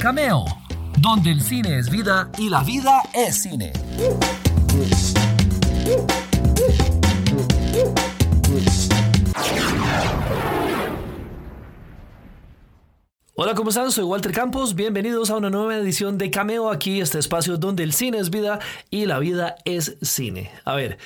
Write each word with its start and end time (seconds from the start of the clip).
Cameo, 0.00 0.46
donde 0.98 1.30
el 1.30 1.42
cine 1.42 1.78
es 1.78 1.90
vida 1.90 2.30
y 2.38 2.48
la 2.48 2.64
vida 2.64 3.02
es 3.12 3.42
cine. 3.42 3.70
Hola, 13.34 13.54
¿cómo 13.54 13.68
están? 13.68 13.92
Soy 13.92 14.04
Walter 14.04 14.32
Campos. 14.32 14.74
Bienvenidos 14.74 15.28
a 15.28 15.36
una 15.36 15.50
nueva 15.50 15.76
edición 15.76 16.16
de 16.16 16.30
Cameo 16.30 16.70
aquí, 16.70 17.02
este 17.02 17.18
espacio 17.18 17.58
donde 17.58 17.82
el 17.82 17.92
cine 17.92 18.20
es 18.20 18.30
vida 18.30 18.58
y 18.88 19.04
la 19.04 19.18
vida 19.18 19.56
es 19.66 19.98
cine. 20.00 20.50
A 20.64 20.76
ver, 20.76 20.96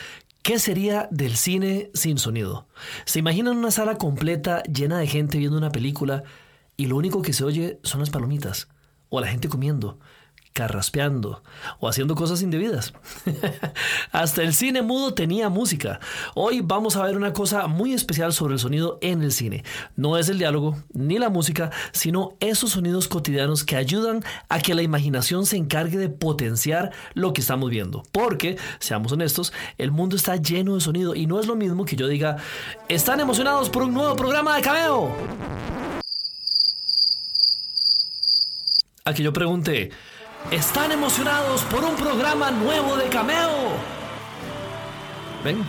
¿Qué 0.42 0.58
sería 0.58 1.08
del 1.10 1.36
cine 1.36 1.90
sin 1.94 2.18
sonido? 2.18 2.68
¿Se 3.06 3.18
imaginan 3.18 3.56
una 3.56 3.70
sala 3.70 3.96
completa 3.96 4.62
llena 4.64 4.98
de 4.98 5.06
gente 5.06 5.38
viendo 5.38 5.56
una 5.56 5.72
película 5.72 6.22
y 6.76 6.86
lo 6.86 6.96
único 6.96 7.22
que 7.22 7.32
se 7.32 7.44
oye 7.44 7.80
son 7.82 8.00
las 8.00 8.10
palomitas 8.10 8.68
o 9.16 9.20
la 9.20 9.28
gente 9.28 9.48
comiendo? 9.48 9.98
carraspeando 10.54 11.42
o 11.80 11.88
haciendo 11.88 12.14
cosas 12.14 12.40
indebidas. 12.40 12.94
Hasta 14.12 14.42
el 14.42 14.54
cine 14.54 14.82
mudo 14.82 15.12
tenía 15.12 15.48
música. 15.48 15.98
Hoy 16.36 16.60
vamos 16.60 16.94
a 16.94 17.02
ver 17.02 17.16
una 17.16 17.32
cosa 17.32 17.66
muy 17.66 17.92
especial 17.92 18.32
sobre 18.32 18.54
el 18.54 18.60
sonido 18.60 18.98
en 19.02 19.22
el 19.22 19.32
cine. 19.32 19.64
No 19.96 20.16
es 20.16 20.28
el 20.28 20.38
diálogo 20.38 20.76
ni 20.92 21.18
la 21.18 21.28
música, 21.28 21.72
sino 21.90 22.36
esos 22.38 22.70
sonidos 22.70 23.08
cotidianos 23.08 23.64
que 23.64 23.74
ayudan 23.74 24.24
a 24.48 24.60
que 24.60 24.74
la 24.74 24.82
imaginación 24.82 25.44
se 25.44 25.56
encargue 25.56 25.98
de 25.98 26.08
potenciar 26.08 26.92
lo 27.14 27.32
que 27.32 27.40
estamos 27.40 27.68
viendo. 27.68 28.04
Porque, 28.12 28.56
seamos 28.78 29.10
honestos, 29.10 29.52
el 29.76 29.90
mundo 29.90 30.14
está 30.14 30.36
lleno 30.36 30.76
de 30.76 30.80
sonido 30.80 31.16
y 31.16 31.26
no 31.26 31.40
es 31.40 31.48
lo 31.48 31.56
mismo 31.56 31.84
que 31.84 31.96
yo 31.96 32.06
diga, 32.06 32.36
¿están 32.88 33.18
emocionados 33.18 33.70
por 33.70 33.82
un 33.82 33.92
nuevo 33.92 34.14
programa 34.14 34.54
de 34.54 34.62
cameo? 34.62 36.03
Aquí 39.06 39.22
yo 39.22 39.34
pregunté, 39.34 39.90
están 40.50 40.90
emocionados 40.90 41.60
por 41.64 41.84
un 41.84 41.94
programa 41.94 42.50
nuevo 42.50 42.96
de 42.96 43.10
cameo. 43.10 43.74
¿Ven? 45.44 45.62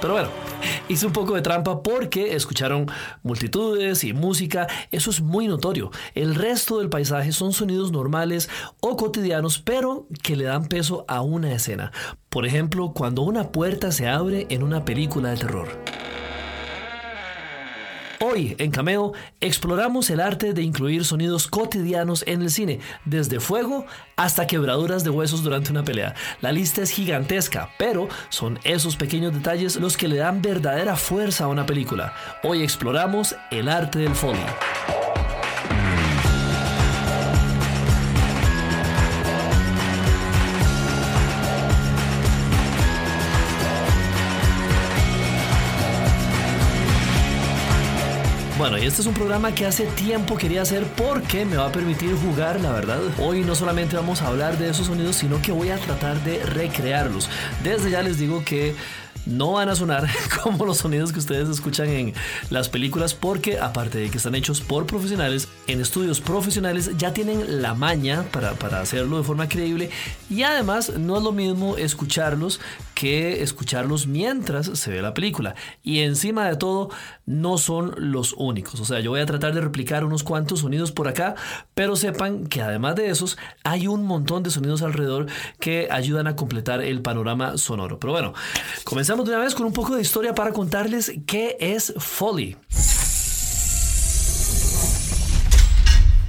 Pero 0.00 0.12
bueno, 0.12 0.28
hice 0.88 1.04
un 1.04 1.12
poco 1.12 1.34
de 1.34 1.42
trampa 1.42 1.82
porque 1.82 2.36
escucharon 2.36 2.86
multitudes 3.24 4.04
y 4.04 4.12
música, 4.12 4.68
eso 4.92 5.10
es 5.10 5.20
muy 5.20 5.48
notorio. 5.48 5.90
El 6.14 6.36
resto 6.36 6.78
del 6.78 6.88
paisaje 6.88 7.32
son 7.32 7.52
sonidos 7.52 7.90
normales 7.90 8.48
o 8.78 8.96
cotidianos, 8.96 9.58
pero 9.58 10.06
que 10.22 10.36
le 10.36 10.44
dan 10.44 10.68
peso 10.68 11.04
a 11.08 11.22
una 11.22 11.52
escena. 11.52 11.90
Por 12.28 12.46
ejemplo, 12.46 12.92
cuando 12.92 13.22
una 13.22 13.50
puerta 13.50 13.90
se 13.90 14.06
abre 14.06 14.46
en 14.48 14.62
una 14.62 14.84
película 14.84 15.30
de 15.30 15.38
terror. 15.38 16.05
Hoy 18.20 18.56
en 18.58 18.70
Cameo 18.70 19.12
exploramos 19.40 20.08
el 20.10 20.20
arte 20.20 20.54
de 20.54 20.62
incluir 20.62 21.04
sonidos 21.04 21.48
cotidianos 21.48 22.24
en 22.26 22.42
el 22.42 22.50
cine, 22.50 22.80
desde 23.04 23.40
fuego 23.40 23.84
hasta 24.16 24.46
quebraduras 24.46 25.04
de 25.04 25.10
huesos 25.10 25.42
durante 25.42 25.70
una 25.70 25.84
pelea. 25.84 26.14
La 26.40 26.52
lista 26.52 26.82
es 26.82 26.90
gigantesca, 26.90 27.70
pero 27.78 28.08
son 28.30 28.58
esos 28.64 28.96
pequeños 28.96 29.34
detalles 29.34 29.76
los 29.76 29.96
que 29.96 30.08
le 30.08 30.16
dan 30.16 30.40
verdadera 30.40 30.96
fuerza 30.96 31.44
a 31.44 31.48
una 31.48 31.66
película. 31.66 32.14
Hoy 32.42 32.62
exploramos 32.62 33.36
el 33.50 33.68
arte 33.68 33.98
del 33.98 34.14
Foley. 34.14 35.05
Bueno, 48.68 48.82
y 48.82 48.86
este 48.88 49.00
es 49.00 49.06
un 49.06 49.14
programa 49.14 49.54
que 49.54 49.64
hace 49.64 49.86
tiempo 49.86 50.36
quería 50.36 50.62
hacer 50.62 50.82
porque 50.96 51.44
me 51.44 51.56
va 51.56 51.66
a 51.66 51.70
permitir 51.70 52.16
jugar, 52.16 52.60
la 52.60 52.72
verdad. 52.72 52.98
Hoy 53.20 53.42
no 53.42 53.54
solamente 53.54 53.94
vamos 53.94 54.22
a 54.22 54.26
hablar 54.26 54.58
de 54.58 54.68
esos 54.68 54.88
sonidos, 54.88 55.14
sino 55.14 55.40
que 55.40 55.52
voy 55.52 55.68
a 55.68 55.76
tratar 55.76 56.18
de 56.24 56.44
recrearlos. 56.44 57.30
Desde 57.62 57.92
ya 57.92 58.02
les 58.02 58.18
digo 58.18 58.44
que 58.44 58.74
no 59.24 59.52
van 59.52 59.68
a 59.68 59.74
sonar 59.74 60.08
como 60.42 60.66
los 60.66 60.78
sonidos 60.78 61.12
que 61.12 61.18
ustedes 61.18 61.48
escuchan 61.48 61.88
en 61.88 62.14
las 62.50 62.68
películas 62.68 63.14
porque 63.14 63.58
aparte 63.58 63.98
de 63.98 64.10
que 64.10 64.18
están 64.18 64.34
hechos 64.34 64.60
por 64.60 64.86
profesionales, 64.86 65.48
en 65.66 65.80
estudios 65.80 66.20
profesionales 66.20 66.90
ya 66.98 67.12
tienen 67.12 67.62
la 67.62 67.74
maña 67.74 68.24
para, 68.32 68.52
para 68.52 68.80
hacerlo 68.80 69.18
de 69.18 69.24
forma 69.24 69.48
creíble 69.48 69.90
y 70.28 70.42
además 70.42 70.92
no 70.98 71.16
es 71.16 71.22
lo 71.22 71.32
mismo 71.32 71.76
escucharlos 71.76 72.60
que 72.96 73.42
escucharlos 73.42 74.06
mientras 74.06 74.66
se 74.78 74.90
ve 74.90 75.02
la 75.02 75.12
película. 75.12 75.54
Y 75.82 76.00
encima 76.00 76.48
de 76.48 76.56
todo, 76.56 76.88
no 77.26 77.58
son 77.58 77.94
los 77.98 78.32
únicos. 78.38 78.80
O 78.80 78.84
sea, 78.84 79.00
yo 79.00 79.10
voy 79.10 79.20
a 79.20 79.26
tratar 79.26 79.52
de 79.54 79.60
replicar 79.60 80.04
unos 80.04 80.22
cuantos 80.22 80.60
sonidos 80.60 80.92
por 80.92 81.06
acá, 81.06 81.34
pero 81.74 81.96
sepan 81.96 82.46
que 82.46 82.62
además 82.62 82.96
de 82.96 83.10
esos, 83.10 83.36
hay 83.64 83.86
un 83.86 84.06
montón 84.06 84.42
de 84.42 84.50
sonidos 84.50 84.80
alrededor 84.80 85.26
que 85.60 85.88
ayudan 85.90 86.26
a 86.26 86.36
completar 86.36 86.80
el 86.80 87.02
panorama 87.02 87.58
sonoro. 87.58 87.98
Pero 87.98 88.12
bueno, 88.12 88.34
de 89.06 89.22
una 89.22 89.38
vez 89.38 89.54
con 89.54 89.66
un 89.66 89.72
poco 89.72 89.94
de 89.94 90.02
historia 90.02 90.34
para 90.34 90.52
contarles 90.52 91.12
qué 91.26 91.56
es 91.60 91.94
Foley. 91.96 92.56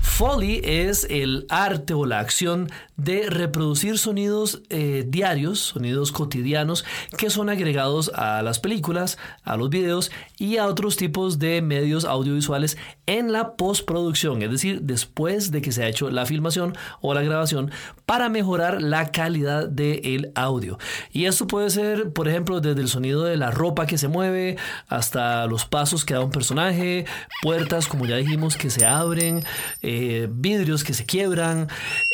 Foley 0.04 0.62
es 0.64 1.08
el 1.10 1.48
arte 1.50 1.96
o 1.96 2.06
la 2.06 2.20
acción 2.20 2.70
de 2.98 3.30
reproducir 3.30 3.98
sonidos 3.98 4.62
eh, 4.70 5.06
diarios, 5.08 5.60
sonidos 5.60 6.12
cotidianos 6.12 6.84
que 7.18 7.30
son 7.30 7.50
agregados 7.50 8.12
a 8.16 8.42
las 8.42 8.60
películas, 8.60 9.18
a 9.44 9.56
los 9.56 9.70
videos 9.70 10.12
y 10.38 10.58
a 10.58 10.66
otros 10.68 10.98
tipos 10.98 11.40
de 11.40 11.62
medios 11.62 12.06
audiovisuales 12.06 12.78
en 13.06 13.32
la 13.32 13.56
postproducción, 13.56 14.42
es 14.42 14.52
decir, 14.52 14.82
después 14.82 15.52
de 15.52 15.62
que 15.62 15.72
se 15.72 15.84
ha 15.84 15.88
hecho 15.88 16.10
la 16.10 16.26
filmación 16.26 16.76
o 17.02 17.14
la 17.14 17.22
grabación 17.22 17.72
para 18.06 18.30
mejorar 18.30 18.82
la 18.82 19.12
calidad 19.12 19.70
del 19.70 20.32
audio. 20.36 20.78
Y 21.12 21.26
esto 21.26 21.48
puede 21.48 21.70
ser, 21.70 22.12
por 22.12 22.28
ejemplo, 22.28 22.62
desde 22.62 22.82
el 22.82 22.90
sonido 22.90 23.24
de 23.24 23.38
la 23.38 23.52
ropa 23.52 23.86
que 23.86 23.98
se 23.98 24.08
mueve 24.08 24.58
hasta 24.88 25.46
los 25.46 25.66
pasos 25.66 26.04
que 26.04 26.14
da 26.14 26.22
un 26.22 26.32
personaje, 26.32 27.06
puertas, 27.42 27.88
como 27.88 28.06
ya 28.06 28.16
dijimos, 28.16 28.58
que 28.58 28.70
se 28.70 28.86
abren. 28.86 29.44
Eh, 29.82 30.28
vidrios 30.32 30.84
que 30.84 30.94
se 30.94 31.06
quiebran. 31.06 31.68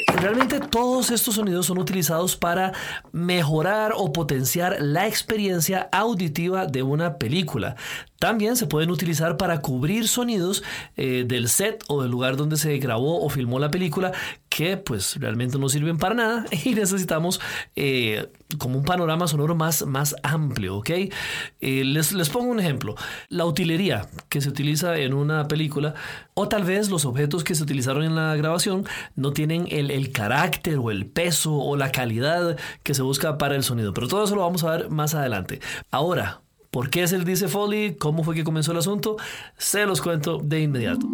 Realmente 0.08 0.59
todos 0.59 1.12
estos 1.12 1.36
sonidos 1.36 1.66
son 1.66 1.78
utilizados 1.78 2.36
para 2.36 2.74
mejorar 3.12 3.94
o 3.96 4.12
potenciar 4.12 4.78
la 4.80 5.08
experiencia 5.08 5.90
auditiva 5.91 6.66
de 6.66 6.84
una 6.84 7.18
película. 7.18 7.75
También 8.19 8.56
se 8.56 8.68
pueden 8.68 8.90
utilizar 8.90 9.38
para 9.38 9.62
cubrir 9.62 10.08
sonidos 10.08 10.64
eh, 10.96 11.25
del 11.28 11.50
set 11.50 11.84
o 11.88 12.02
del 12.02 12.12
lugar 12.12 12.38
donde 12.38 12.58
se 12.58 12.78
grabó 12.78 13.24
o 13.24 13.30
filmó 13.30 13.59
la 13.59 13.69
película 13.69 14.14
que 14.56 14.78
pues 14.78 15.16
realmente 15.19 15.58
no 15.58 15.68
sirven 15.68 15.97
para 15.97 16.14
nada 16.14 16.46
y 16.64 16.75
necesitamos 16.75 17.41
eh, 17.75 18.30
como 18.59 18.78
un 18.78 18.86
panorama 18.86 19.28
sonoro 19.28 19.56
más, 19.56 19.86
más 19.88 20.16
amplio, 20.22 20.78
¿ok? 20.78 20.90
Eh, 20.90 21.12
les, 21.59 22.14
les 22.14 22.30
pongo 22.30 22.52
un 22.52 22.59
ejemplo. 22.59 22.94
La 23.30 23.46
utilería 23.46 24.08
que 24.30 24.41
se 24.41 24.50
utiliza 24.50 24.96
en 24.97 25.16
una 25.16 25.47
película 25.47 25.96
o 26.36 26.47
tal 26.47 26.66
vez 26.66 26.91
los 26.91 27.06
objetos 27.06 27.44
que 27.44 27.56
se 27.56 27.64
utilizaron 27.64 28.03
en 28.03 28.16
la 28.16 28.36
grabación 28.36 28.86
no 29.16 29.34
tienen 29.34 29.68
el, 29.72 29.90
el 29.90 30.12
carácter 30.12 30.78
o 30.78 30.91
el 30.91 31.08
peso 31.08 31.56
o 31.56 31.75
la 31.75 31.91
calidad 31.91 32.56
que 32.84 32.94
se 32.94 33.02
busca 33.02 33.40
para 33.40 33.56
el 33.56 33.64
sonido, 33.64 33.94
pero 33.94 34.08
todo 34.08 34.24
eso 34.24 34.35
lo 34.35 34.41
vamos 34.41 34.64
a 34.64 34.78
ver 34.78 34.90
más 34.90 35.16
adelante. 35.16 35.62
Ahora, 35.90 36.41
¿Por 36.70 36.90
qué 36.90 37.03
es 37.03 37.14
el 37.14 37.24
Dice 37.24 37.47
Foley? 37.47 37.97
¿Cómo 37.97 38.24
fue 38.24 38.34
que 38.34 38.44
comenzó 38.44 38.72
el 38.72 38.80
asunto? 38.80 39.18
Se 39.58 39.85
los 39.85 40.02
cuento 40.02 40.40
de 40.40 40.62
inmediato. 40.62 41.08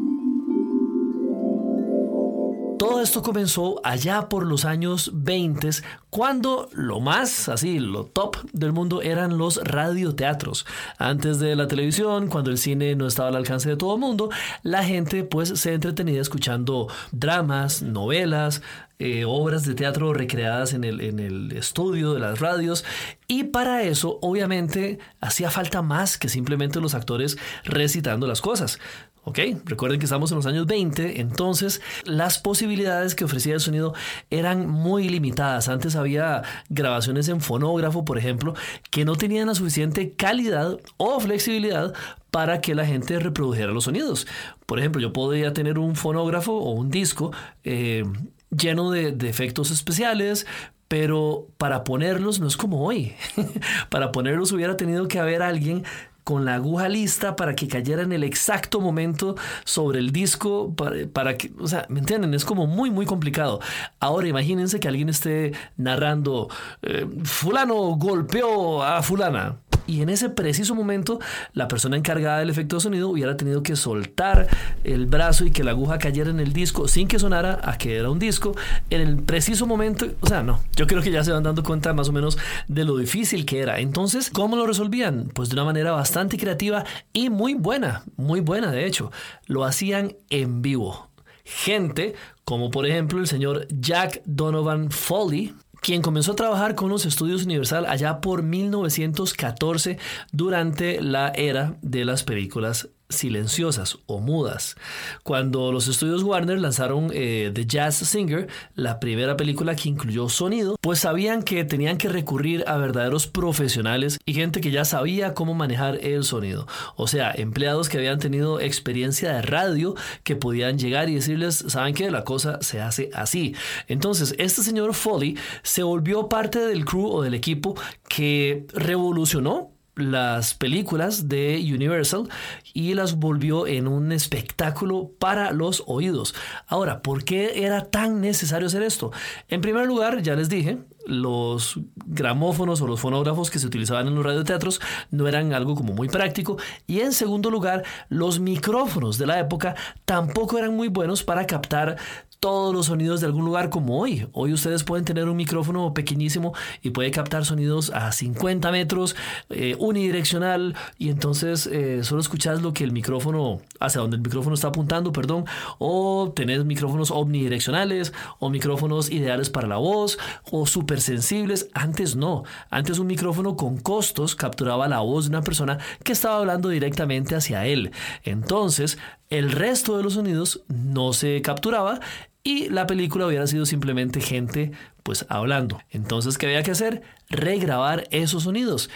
Todo 2.80 3.02
esto 3.02 3.22
comenzó 3.22 3.82
allá 3.84 4.30
por 4.30 4.46
los 4.46 4.64
años 4.64 5.12
20, 5.14 5.70
cuando 6.10 6.70
lo 6.72 7.02
más, 7.02 7.50
así, 7.50 7.78
lo 7.78 8.06
top 8.06 8.38
del 8.54 8.72
mundo 8.72 9.02
eran 9.02 9.38
los 9.38 9.62
radioteatros. 9.62 10.66
Antes 10.98 11.40
de 11.40 11.58
la 11.58 11.68
televisión, 11.68 12.30
cuando 12.30 12.52
el 12.52 12.58
cine 12.58 12.96
no 12.96 13.06
estaba 13.06 13.28
al 13.28 13.36
alcance 13.36 13.68
de 13.68 13.76
todo 13.76 13.96
el 13.96 14.00
mundo, 14.00 14.30
la 14.64 14.86
gente 14.86 15.26
pues 15.26 15.50
se 15.60 15.74
entretenía 15.74 16.22
escuchando 16.22 16.88
dramas, 17.12 17.82
novelas, 17.82 18.62
eh, 18.98 19.24
obras 19.26 19.66
de 19.66 19.76
teatro 19.76 20.14
recreadas 20.14 20.74
en 20.74 20.84
el, 20.84 21.00
en 21.00 21.20
el 21.20 21.52
estudio 21.52 22.14
de 22.14 22.20
las 22.20 22.40
radios. 22.40 22.84
Y 23.28 23.46
para 23.46 23.84
eso, 23.84 24.20
obviamente, 24.22 25.00
hacía 25.22 25.52
falta 25.52 25.82
más 25.82 26.18
que 26.18 26.28
simplemente 26.28 26.82
los 26.82 26.96
actores 26.96 27.38
recitando 27.64 28.26
las 28.26 28.42
cosas. 28.42 28.80
¿Ok? 29.30 29.38
Recuerden 29.66 30.00
que 30.00 30.06
estamos 30.06 30.32
en 30.32 30.38
los 30.38 30.48
años 30.48 30.66
20, 30.66 31.22
entonces 31.22 31.82
las 32.04 32.40
posibilidades 32.40 33.14
que 33.14 33.26
ofrecía 33.26 33.54
el 33.54 33.60
sonido 33.60 33.94
eran 34.32 34.68
muy 34.68 35.08
limitadas. 35.08 35.70
Antes 35.70 35.96
había 35.96 36.42
grabaciones 36.70 37.30
en 37.30 37.40
fonógrafo, 37.40 38.04
por 38.04 38.18
ejemplo, 38.18 38.56
que 38.90 39.06
no 39.06 39.16
tenían 39.18 39.46
la 39.46 39.54
suficiente 39.54 40.14
calidad 40.14 40.80
o 40.98 41.20
flexibilidad 41.20 41.94
para 42.32 42.60
que 42.60 42.74
la 42.74 42.88
gente 42.88 43.20
reprodujera 43.20 43.72
los 43.72 43.84
sonidos. 43.84 44.26
Por 44.66 44.80
ejemplo, 44.80 45.00
yo 45.00 45.14
podría 45.14 45.54
tener 45.54 45.78
un 45.78 45.96
fonógrafo 45.96 46.54
o 46.54 46.72
un 46.72 46.90
disco 46.90 47.32
eh, 47.64 48.06
lleno 48.50 48.90
de, 48.90 49.16
efectos 49.30 49.70
especiales, 49.70 50.48
pero 50.88 51.46
para 51.60 51.84
ponerlos 51.84 52.40
no 52.40 52.48
es 52.48 52.58
como 52.58 52.84
hoy. 52.84 53.14
para 53.90 54.12
ponerlos 54.12 54.52
hubiera 54.54 54.76
tenido 54.76 55.08
que 55.08 55.20
haber 55.20 55.44
alguien 55.44 55.84
con 56.30 56.46
la 56.46 56.54
aguja 56.54 56.88
lista 56.90 57.36
para 57.36 57.56
que 57.56 57.68
cayera 57.68 58.04
en 58.04 58.12
el 58.12 58.24
exacto 58.24 58.82
momento 58.82 59.36
sobre 59.64 59.98
el 59.98 60.12
disco, 60.12 60.76
para, 60.76 61.36
que, 61.36 61.52
o 61.58 61.68
sea, 61.68 61.88
¿me 61.90 62.02
entienden? 62.02 62.36
Es 62.36 62.46
como 62.46 62.68
muy, 62.68 62.92
muy 62.92 63.08
complicado. 63.08 63.60
Ahora 64.00 64.28
imagínense 64.28 64.80
que 64.80 64.88
alguien 64.88 65.10
esté 65.10 65.54
narrando, 65.76 66.48
eh, 66.84 67.08
fulano 67.24 67.96
golpeó 67.96 68.84
a 68.84 69.02
fulana 69.02 69.58
y 69.90 70.04
en 70.04 70.10
ese 70.10 70.30
preciso 70.30 70.76
momento 70.76 71.20
la 71.54 71.68
persona 71.68 71.98
encargada 71.98 72.40
del 72.40 72.52
efecto 72.52 72.76
de 72.76 72.82
sonido 72.82 73.10
hubiera 73.10 73.36
tenido 73.36 73.64
que 73.64 73.76
soltar 73.76 74.48
el 74.84 75.08
brazo 75.08 75.46
y 75.46 75.52
que 75.52 75.64
la 75.64 75.72
aguja 75.72 75.98
cayera 75.98 76.30
en 76.30 76.40
el 76.40 76.54
disco 76.54 76.88
sin 76.88 77.08
que 77.08 77.18
sonara 77.18 77.60
a 77.64 77.78
que 77.80 77.98
era 77.98 78.12
un 78.12 78.20
disco 78.20 78.56
en 78.92 79.02
el 79.02 79.18
preciso 79.24 79.66
momento, 79.66 80.06
o 80.20 80.28
sea, 80.28 80.44
no, 80.44 80.62
yo 80.76 80.86
creo 80.86 81.02
que 81.02 81.10
ya 81.10 81.24
se 81.24 81.32
van 81.32 81.42
dando 81.42 81.64
cuenta 81.64 81.92
más 81.94 82.08
o 82.08 82.12
menos 82.12 82.38
de 82.68 82.86
lo 82.86 82.98
difícil 82.98 83.48
que 83.48 83.60
era. 83.62 83.80
Entonces, 83.80 84.30
¿cómo 84.30 84.56
lo 84.56 84.68
resolvían? 84.68 85.32
Pues 85.34 85.50
de 85.50 85.56
una 85.56 85.66
manera 85.66 85.92
bastante 85.92 86.38
creativa 86.38 86.86
y 87.12 87.32
muy 87.32 87.56
buena, 87.56 88.04
muy 88.16 88.42
buena 88.42 88.72
de 88.72 88.86
hecho. 88.86 89.12
Lo 89.48 89.66
hacían 89.66 90.16
en 90.30 90.62
vivo. 90.62 91.10
Gente 91.44 92.14
como 92.50 92.72
por 92.72 92.88
ejemplo 92.88 93.20
el 93.20 93.28
señor 93.28 93.68
Jack 93.70 94.22
Donovan 94.26 94.90
Foley, 94.90 95.54
quien 95.82 96.02
comenzó 96.02 96.34
a 96.34 96.36
trabajar 96.36 96.76
con 96.76 96.90
los 96.90 97.06
estudios 97.06 97.46
Universal 97.46 97.86
allá 97.86 98.22
por 98.22 98.44
1914 98.44 99.98
durante 100.32 101.02
la 101.02 101.30
era 101.30 101.78
de 101.82 102.06
las 102.06 102.24
películas 102.24 102.90
silenciosas 103.10 103.98
o 104.06 104.20
mudas. 104.20 104.76
Cuando 105.24 105.72
los 105.72 105.88
estudios 105.88 106.24
Warner 106.24 106.60
lanzaron 106.60 107.10
eh, 107.14 107.52
The 107.54 107.66
Jazz 107.66 107.96
Singer, 107.96 108.48
la 108.76 109.00
primera 109.00 109.36
película 109.36 109.76
que 109.76 109.90
incluyó 109.90 110.30
sonido, 110.30 110.78
pues 110.80 111.00
sabían 111.00 111.44
que 111.44 111.64
tenían 111.66 111.98
que 111.98 112.08
recurrir 112.08 112.64
a 112.68 112.78
verdaderos 112.78 113.28
profesionales 113.28 114.20
y 114.26 114.34
gente 114.34 114.62
que 114.62 114.72
ya 114.72 114.86
sabía 114.86 115.34
cómo 115.34 115.56
manejar 115.56 115.98
el 116.06 116.24
sonido. 116.24 116.68
O 116.96 117.08
sea, 117.08 117.32
empleados 117.32 117.90
que 117.90 117.98
habían 117.98 118.20
tenido 118.20 118.60
experiencia 118.60 119.34
de 119.34 119.42
radio 119.42 119.96
que 120.24 120.36
podían 120.36 120.78
llegar 120.78 121.10
y 121.10 121.16
decirles, 121.16 121.66
saben 121.68 121.96
que 121.96 122.12
la 122.12 122.24
cosa 122.24 122.60
se 122.62 122.80
hace 122.80 123.10
así. 123.14 123.56
Entonces, 123.88 124.36
este 124.38 124.62
señor 124.62 124.94
Foley 124.94 125.36
se 125.64 125.84
volvió 125.84 126.30
parte 126.30 126.60
del 126.60 126.86
crew 126.86 127.08
o 127.08 127.24
del 127.24 127.34
equipo 127.34 127.76
que 128.08 128.68
revolucionó 128.74 129.79
las 130.02 130.54
películas 130.54 131.30
de 131.30 131.58
Universal 131.74 132.30
y 132.74 132.94
las 132.94 133.16
volvió 133.16 133.68
en 133.68 133.88
un 133.88 134.12
espectáculo 134.12 135.12
para 135.20 135.52
los 135.52 135.84
oídos. 135.88 136.36
Ahora, 136.68 137.02
¿por 137.02 137.24
qué 137.24 137.66
era 137.66 137.86
tan 137.86 138.22
necesario 138.22 138.68
hacer 138.68 138.84
esto? 138.84 139.12
En 139.48 139.62
primer 139.62 139.86
lugar, 139.86 140.22
ya 140.22 140.36
les 140.36 140.50
dije, 140.50 140.80
los 141.10 141.80
gramófonos 142.06 142.82
o 142.82 142.88
los 142.88 143.00
fonógrafos 143.00 143.50
que 143.50 143.60
se 143.60 143.68
utilizaban 143.68 144.08
en 144.08 144.16
los 144.16 144.24
radioteatros 144.24 144.80
no 145.12 145.28
eran 145.28 145.54
algo 145.54 145.76
como 145.76 145.94
muy 145.94 146.08
práctico 146.08 146.58
y 146.88 147.00
en 147.02 147.12
segundo 147.12 147.50
lugar 147.50 147.84
los 148.10 148.40
micrófonos 148.40 149.18
de 149.18 149.28
la 149.28 149.40
época 149.40 149.76
tampoco 150.06 150.58
eran 150.58 150.76
muy 150.76 150.88
buenos 150.88 151.24
para 151.24 151.46
captar 151.48 151.98
todos 152.40 152.74
los 152.74 152.86
sonidos 152.86 153.20
de 153.20 153.28
algún 153.28 153.44
lugar 153.44 153.70
como 153.70 154.00
hoy. 154.00 154.28
Hoy 154.32 154.54
ustedes 154.54 154.84
pueden 154.84 155.04
tener 155.04 155.28
un 155.28 155.36
micrófono 155.36 155.94
pequeñísimo 155.94 156.54
y 156.82 156.92
puede 156.92 157.12
captar 157.12 157.44
sonidos 157.44 157.92
a 157.94 158.12
50 158.12 158.72
metros, 158.72 159.16
eh, 159.50 159.76
unidireccional, 159.78 160.76
y 160.98 161.10
entonces 161.10 161.68
eh, 161.68 162.04
solo 162.04 162.22
escuchas 162.22 162.62
lo 162.62 162.74
que 162.74 162.86
el 162.86 162.94
micrófono, 162.94 163.62
hacia 163.80 164.02
donde 164.02 164.16
el 164.16 164.22
micrófono 164.22 164.56
está 164.56 164.70
apuntando, 164.70 165.12
perdón, 165.12 165.46
o 165.80 166.32
tenés 166.34 166.64
micrófonos 166.64 167.12
omnidireccionales 167.12 168.14
o 168.40 168.50
micrófonos 168.50 169.12
ideales 169.12 169.50
para 169.50 169.68
la 169.68 169.78
voz 169.78 170.18
o 170.50 170.66
súper 170.66 170.99
sensibles. 171.04 171.70
Antes 171.74 172.16
no, 172.16 172.44
antes 172.70 173.00
un 173.00 173.08
micrófono 173.08 173.56
con 173.56 173.78
costos 173.78 174.36
capturaba 174.36 174.88
la 174.88 175.00
voz 175.00 175.26
de 175.26 175.30
una 175.30 175.42
persona 175.42 175.78
que 176.04 176.12
estaba 176.12 176.38
hablando 176.38 176.70
directamente 176.70 177.36
hacia 177.36 177.66
él. 177.66 177.92
Entonces, 178.24 178.98
el 179.30 179.52
resto 179.52 179.98
de 179.98 180.04
los 180.04 180.14
sonidos 180.14 180.62
no 180.68 181.14
se 181.14 181.42
capturaba 181.42 182.00
y 182.44 182.70
la 182.70 182.88
película 182.88 183.28
hubiera 183.28 183.48
sido 183.48 183.66
simplemente 183.66 184.22
gente 184.22 184.72
pues 185.04 185.26
hablando. 185.30 185.80
Entonces, 185.90 186.38
¿qué 186.38 186.46
había 186.48 186.64
que 186.64 186.72
hacer? 186.72 187.02
Regrabar 187.30 188.08
esos 188.12 188.44
sonidos. 188.44 188.90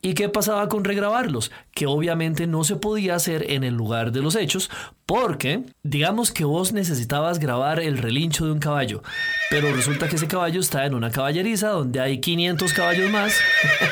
¿Y 0.00 0.14
qué 0.14 0.28
pasaba 0.28 0.68
con 0.68 0.84
regrabarlos? 0.84 1.50
Que 1.72 1.86
obviamente 1.86 2.46
no 2.46 2.62
se 2.62 2.76
podía 2.76 3.16
hacer 3.16 3.50
en 3.50 3.64
el 3.64 3.74
lugar 3.74 4.12
de 4.12 4.22
los 4.22 4.36
hechos 4.36 4.70
porque, 5.06 5.64
digamos 5.82 6.30
que 6.30 6.44
vos 6.44 6.72
necesitabas 6.72 7.40
grabar 7.40 7.80
el 7.80 7.98
relincho 7.98 8.46
de 8.46 8.52
un 8.52 8.60
caballo, 8.60 9.02
pero 9.50 9.72
resulta 9.72 10.08
que 10.08 10.16
ese 10.16 10.28
caballo 10.28 10.60
está 10.60 10.84
en 10.84 10.94
una 10.94 11.10
caballeriza 11.10 11.68
donde 11.70 12.00
hay 12.00 12.20
500 12.20 12.72
caballos 12.72 13.10
más, 13.10 13.34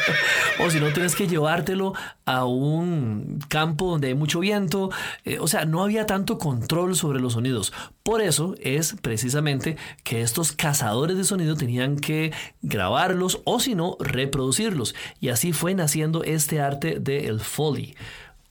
o 0.59 0.71
si 0.71 0.81
no 0.81 0.93
tienes 0.93 1.15
que 1.15 1.27
llevártelo 1.27 1.95
a 2.25 2.45
un 2.45 3.39
campo 3.49 3.91
donde 3.91 4.09
hay 4.09 4.15
mucho 4.15 4.41
viento, 4.41 4.91
eh, 5.25 5.39
o 5.39 5.49
sea, 5.49 5.65
no 5.65 5.83
había 5.83 6.07
tanto 6.07 6.39
control 6.39 6.95
sobre 6.97 7.21
los 7.21 7.35
sonidos. 7.35 7.73
Por 8.03 8.21
eso 8.21 8.55
es 8.61 8.97
precisamente 9.01 9.77
que 10.05 10.23
estos 10.23 10.53
cazadores 10.53 11.17
de 11.17 11.25
sonido 11.25 11.57
tenían 11.57 11.97
que 11.97 12.33
grabarlos 12.63 13.41
o 13.45 13.61
si 13.61 13.75
no, 13.75 13.97
reproducirlos. 14.01 14.95
Y 15.21 15.31
así 15.31 15.53
fue 15.53 15.75
naciendo 15.75 16.23
este 16.23 16.61
arte 16.61 16.99
del 17.01 17.41
Foley. 17.41 17.95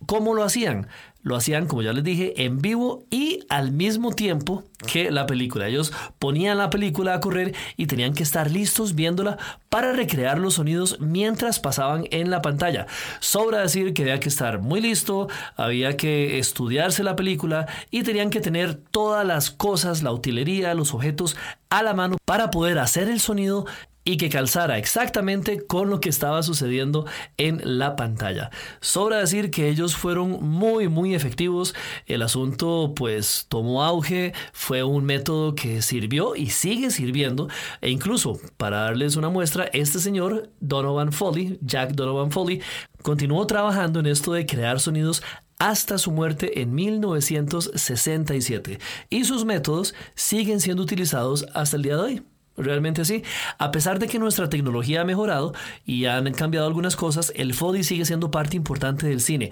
¿Cómo 0.05 0.33
lo 0.33 0.43
hacían? 0.43 0.87
Lo 1.25 1.35
hacían, 1.35 1.65
como 1.65 1.81
ya 1.81 1.91
les 1.91 2.03
dije, 2.03 2.45
en 2.45 2.61
vivo 2.61 3.03
y 3.09 3.39
al 3.49 3.71
mismo 3.71 4.11
tiempo 4.11 4.63
que 4.85 5.09
la 5.09 5.25
película. 5.25 5.67
Ellos 5.67 5.91
ponían 6.19 6.59
la 6.59 6.69
película 6.69 7.15
a 7.15 7.19
correr 7.19 7.55
y 7.77 7.87
tenían 7.87 8.13
que 8.13 8.21
estar 8.21 8.51
listos 8.51 8.93
viéndola 8.93 9.39
para 9.69 9.91
recrear 9.91 10.37
los 10.37 10.53
sonidos 10.53 10.99
mientras 10.99 11.59
pasaban 11.59 12.05
en 12.11 12.29
la 12.29 12.43
pantalla. 12.43 12.85
Sobra 13.21 13.61
decir 13.61 13.95
que 13.95 14.03
había 14.03 14.19
que 14.19 14.29
estar 14.29 14.59
muy 14.59 14.81
listo, 14.81 15.27
había 15.55 15.97
que 15.97 16.37
estudiarse 16.37 17.01
la 17.01 17.15
película 17.15 17.65
y 17.89 18.03
tenían 18.03 18.29
que 18.29 18.39
tener 18.39 18.75
todas 18.75 19.25
las 19.25 19.49
cosas, 19.49 20.03
la 20.03 20.11
utilería, 20.11 20.75
los 20.75 20.93
objetos 20.93 21.35
a 21.71 21.81
la 21.81 21.95
mano 21.95 22.17
para 22.23 22.51
poder 22.51 22.77
hacer 22.77 23.09
el 23.09 23.19
sonido 23.19 23.65
y 24.05 24.17
que 24.17 24.29
calzara 24.29 24.77
exactamente 24.77 25.65
con 25.65 25.89
lo 25.89 25.99
que 25.99 26.09
estaba 26.09 26.43
sucediendo 26.43 27.07
en 27.37 27.59
la 27.63 27.95
pantalla. 27.95 28.51
Sobra 28.79 29.17
decir 29.17 29.49
que 29.49 29.67
ellos 29.67 29.95
fueron 29.95 30.43
muy 30.43 30.87
muy 30.87 31.15
efectivos, 31.15 31.73
el 32.05 32.21
asunto 32.21 32.93
pues 32.95 33.47
tomó 33.49 33.83
auge, 33.83 34.33
fue 34.53 34.83
un 34.83 35.05
método 35.05 35.55
que 35.55 35.81
sirvió 35.81 36.35
y 36.35 36.51
sigue 36.51 36.91
sirviendo 36.91 37.49
e 37.81 37.89
incluso 37.89 38.39
para 38.57 38.81
darles 38.81 39.15
una 39.15 39.29
muestra, 39.29 39.65
este 39.73 39.99
señor 39.99 40.51
Donovan 40.59 41.11
Foley, 41.11 41.57
Jack 41.61 41.93
Donovan 41.93 42.31
Foley, 42.31 42.61
continuó 43.01 43.47
trabajando 43.47 43.99
en 43.99 44.05
esto 44.05 44.33
de 44.33 44.45
crear 44.45 44.79
sonidos 44.79 45.23
hasta 45.57 45.97
su 45.97 46.11
muerte 46.11 46.61
en 46.61 46.75
1967 46.75 48.77
y 49.09 49.23
sus 49.23 49.45
métodos 49.45 49.95
siguen 50.13 50.59
siendo 50.59 50.83
utilizados 50.83 51.47
hasta 51.53 51.77
el 51.77 51.83
día 51.83 51.95
de 51.95 52.01
hoy. 52.01 52.34
Realmente 52.57 53.03
sí. 53.03 53.23
A 53.57 53.71
pesar 53.71 53.99
de 53.99 54.07
que 54.07 54.19
nuestra 54.19 54.49
tecnología 54.49 55.01
ha 55.01 55.05
mejorado 55.05 55.53
y 55.85 56.05
han 56.05 56.31
cambiado 56.33 56.67
algunas 56.67 56.95
cosas, 56.95 57.33
el 57.35 57.53
Foley 57.53 57.83
sigue 57.83 58.05
siendo 58.05 58.31
parte 58.31 58.55
importante 58.55 59.07
del 59.07 59.21
cine. 59.21 59.51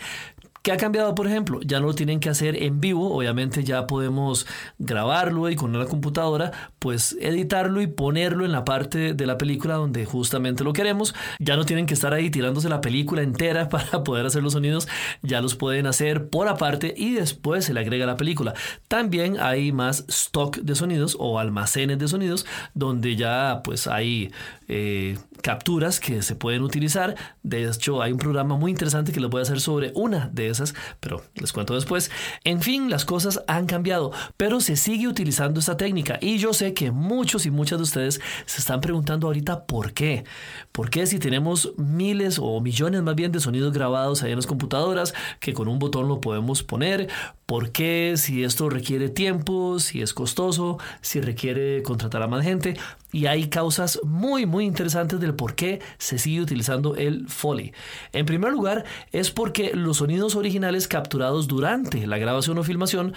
¿Qué 0.64 0.72
ha 0.72 0.78
cambiado, 0.78 1.14
por 1.14 1.28
ejemplo? 1.28 1.60
Ya 1.62 1.82
no 1.82 1.88
lo 1.88 1.94
tienen 1.94 2.22
que 2.22 2.30
hacer 2.30 2.64
en 2.64 2.80
vivo, 2.80 3.14
obviamente 3.14 3.66
ya 3.66 3.86
podemos 3.86 4.48
grabarlo 4.80 5.50
y 5.50 5.58
con 5.58 5.76
una 5.76 5.88
computadora, 5.88 6.54
pues 6.80 7.18
editarlo 7.20 7.82
y 7.82 7.88
ponerlo 7.88 8.46
en 8.46 8.54
la 8.54 8.64
parte 8.64 9.14
de 9.14 9.26
la 9.26 9.38
película 9.38 9.74
donde 9.74 10.06
justamente 10.06 10.64
lo 10.64 10.72
queremos. 10.72 11.14
Ya 11.40 11.58
no 11.58 11.66
tienen 11.66 11.86
que 11.86 11.94
estar 11.94 12.14
ahí 12.14 12.30
tirándose 12.30 12.70
la 12.70 12.80
película 12.80 13.24
entera 13.24 13.68
para 13.74 14.06
poder 14.06 14.26
hacer 14.26 14.42
los 14.42 14.54
sonidos, 14.54 14.88
ya 15.22 15.42
los 15.42 15.56
pueden 15.56 15.86
hacer 15.86 16.30
por 16.30 16.48
aparte 16.48 16.94
y 16.96 17.16
después 17.16 17.66
se 17.66 17.74
le 17.74 17.82
agrega 17.82 18.06
la 18.06 18.16
película. 18.16 18.54
También 18.88 19.42
hay 19.42 19.74
más 19.74 20.06
stock 20.08 20.56
de 20.56 20.76
sonidos 20.76 21.18
o 21.20 21.40
almacenes 21.40 22.00
de 22.00 22.08
sonidos 22.08 22.46
donde 22.74 23.18
ya 23.18 23.60
pues 23.66 23.86
hay 23.86 24.32
eh, 24.76 25.20
capturas 25.44 26.00
que 26.00 26.24
se 26.24 26.36
pueden 26.36 26.64
utilizar. 26.64 27.16
De 27.44 27.64
hecho, 27.64 28.02
hay 28.02 28.12
un 28.12 28.18
programa 28.18 28.58
muy 28.58 28.72
interesante 28.72 29.12
que 29.12 29.20
les 29.20 29.30
voy 29.30 29.38
a 29.40 29.44
hacer 29.44 29.62
sobre 29.62 29.92
una 29.94 30.30
de 30.34 30.50
esas, 30.50 30.74
pero 31.00 31.22
les 31.36 31.54
cuento 31.54 31.76
después. 31.76 32.10
En 32.44 32.60
fin, 32.60 32.90
las 32.90 33.06
cosas 33.06 33.44
han 33.48 33.68
cambiado, 33.68 34.12
pero 34.36 34.62
se 34.62 34.76
sigue 34.76 35.08
utilizando 35.08 35.60
esta 35.60 35.78
técnica 35.78 36.18
y 36.20 36.40
yo 36.40 36.54
sé 36.54 36.74
que 36.74 36.90
muchos 36.90 37.46
y 37.46 37.52
muchas 37.52 37.78
de 37.78 37.84
ustedes 37.84 38.20
se 38.48 38.60
están 38.62 38.82
preguntando 38.82 39.28
ahorita 39.28 39.68
por 39.68 39.94
qué. 39.94 40.24
¿Por 40.72 40.90
qué 40.90 41.06
si 41.06 41.20
tenemos 41.20 41.74
miles 41.78 42.40
o 42.42 42.60
millones 42.60 43.04
más 43.04 43.14
bien 43.14 43.32
de 43.32 43.42
sonidos 43.42 43.74
grabados 43.74 44.24
ahí 44.24 44.32
en 44.32 44.38
las 44.38 44.48
computadoras 44.48 45.14
que 45.40 45.54
con 45.54 45.68
un 45.68 45.78
botón 45.78 46.08
lo 46.08 46.20
podemos 46.20 46.64
poner? 46.64 47.10
¿Por 47.46 47.72
qué 47.72 48.16
si 48.18 48.44
esto 48.44 48.72
requiere 48.72 49.10
tiempo, 49.10 49.78
si 49.78 50.02
es 50.02 50.16
costoso, 50.16 50.80
si 51.02 51.22
requiere 51.22 51.84
contratar 51.84 52.24
a 52.24 52.28
más 52.28 52.44
gente? 52.44 52.76
Y 53.14 53.28
hay 53.28 53.48
causas 53.48 54.02
muy, 54.04 54.46
muy 54.46 54.66
interesantes 54.66 55.22
del 55.22 55.36
por 55.36 55.56
qué 55.56 55.80
se 55.98 56.18
sigue 56.18 56.42
utilizando 56.42 56.98
el 56.98 57.30
Foley. 57.30 57.72
En 58.12 58.26
primer 58.26 58.52
lugar, 58.52 58.84
es 59.14 59.32
porque 59.32 59.72
los 59.74 59.98
sonidos 59.98 60.36
originales 60.36 60.90
capturados 60.90 61.48
durante 61.48 62.06
la 62.08 62.18
grabación 62.18 62.58
o 62.58 62.64
filmación 62.64 63.14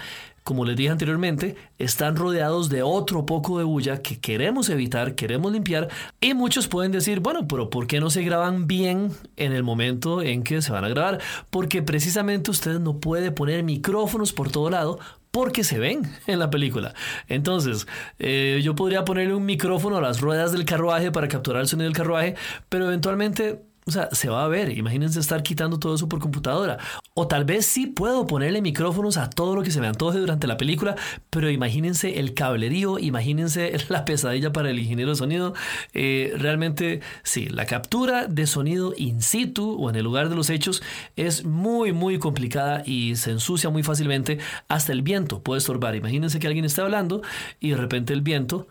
como 0.47 0.63
les 0.63 0.77
dije 0.77 0.89
anteriormente, 0.89 1.57
están 1.77 2.15
rodeados 2.15 2.69
de 2.69 2.81
otro 2.81 3.25
poco 3.25 3.57
de 3.57 3.65
bulla 3.65 4.01
que 4.01 4.21
queremos 4.21 4.69
evitar, 4.69 5.13
queremos 5.13 5.51
limpiar 5.51 5.89
y 6.21 6.35
muchos 6.35 6.69
pueden 6.69 6.93
decir, 6.93 7.19
bueno, 7.19 7.49
pero 7.49 7.69
¿por 7.69 7.85
qué 7.85 7.99
no 7.99 8.09
se 8.09 8.23
graban 8.23 8.65
bien 8.65 9.11
en 9.35 9.51
el 9.51 9.63
momento 9.63 10.21
en 10.21 10.43
que 10.43 10.61
se 10.61 10.71
van 10.71 10.85
a 10.85 10.87
grabar? 10.87 11.19
Porque 11.49 11.81
precisamente 11.81 12.49
usted 12.49 12.79
no 12.79 13.01
puede 13.01 13.31
poner 13.31 13.61
micrófonos 13.63 14.31
por 14.31 14.49
todo 14.49 14.69
lado 14.69 14.99
porque 15.31 15.65
se 15.65 15.79
ven 15.79 16.03
en 16.27 16.39
la 16.39 16.49
película. 16.49 16.93
Entonces, 17.27 17.85
eh, 18.17 18.61
yo 18.63 18.73
podría 18.73 19.03
ponerle 19.03 19.35
un 19.35 19.45
micrófono 19.45 19.97
a 19.97 20.01
las 20.01 20.21
ruedas 20.21 20.53
del 20.53 20.63
carruaje 20.63 21.11
para 21.11 21.27
capturar 21.27 21.61
el 21.61 21.67
sonido 21.67 21.89
del 21.89 21.97
carruaje, 21.97 22.35
pero 22.69 22.85
eventualmente 22.85 23.63
o 23.87 23.91
sea, 23.91 24.09
se 24.11 24.29
va 24.29 24.43
a 24.43 24.47
ver. 24.47 24.77
Imagínense 24.77 25.19
estar 25.19 25.41
quitando 25.43 25.79
todo 25.79 25.95
eso 25.95 26.09
por 26.09 26.19
computadora. 26.19 26.77
O 27.13 27.27
tal 27.27 27.45
vez 27.45 27.65
sí 27.65 27.87
puedo 27.87 28.27
ponerle 28.27 28.61
micrófonos 28.61 29.17
a 29.17 29.29
todo 29.29 29.55
lo 29.55 29.63
que 29.63 29.71
se 29.71 29.79
me 29.79 29.87
antoje 29.87 30.19
durante 30.19 30.45
la 30.45 30.57
película, 30.57 30.95
pero 31.29 31.49
imagínense 31.49 32.19
el 32.19 32.33
cablerío, 32.33 32.99
imagínense 32.99 33.71
la 33.89 34.03
pesadilla 34.03 34.51
para 34.51 34.69
el 34.69 34.79
ingeniero 34.79 35.11
de 35.11 35.15
sonido. 35.15 35.53
Eh, 35.93 36.33
realmente, 36.37 36.99
sí, 37.23 37.47
la 37.47 37.65
captura 37.65 38.27
de 38.27 38.45
sonido 38.45 38.93
in 38.97 39.21
situ 39.21 39.77
o 39.79 39.89
en 39.89 39.95
el 39.95 40.03
lugar 40.03 40.29
de 40.29 40.35
los 40.35 40.49
hechos 40.49 40.83
es 41.15 41.45
muy, 41.45 41.93
muy 41.93 42.19
complicada 42.19 42.83
y 42.85 43.15
se 43.15 43.31
ensucia 43.31 43.69
muy 43.69 43.83
fácilmente. 43.83 44.39
Hasta 44.67 44.91
el 44.91 45.01
viento 45.01 45.41
puede 45.41 45.59
estorbar. 45.59 45.95
Imagínense 45.95 46.39
que 46.39 46.47
alguien 46.47 46.65
está 46.65 46.81
hablando 46.81 47.21
y 47.61 47.69
de 47.69 47.77
repente 47.77 48.13
el 48.13 48.21
viento 48.21 48.67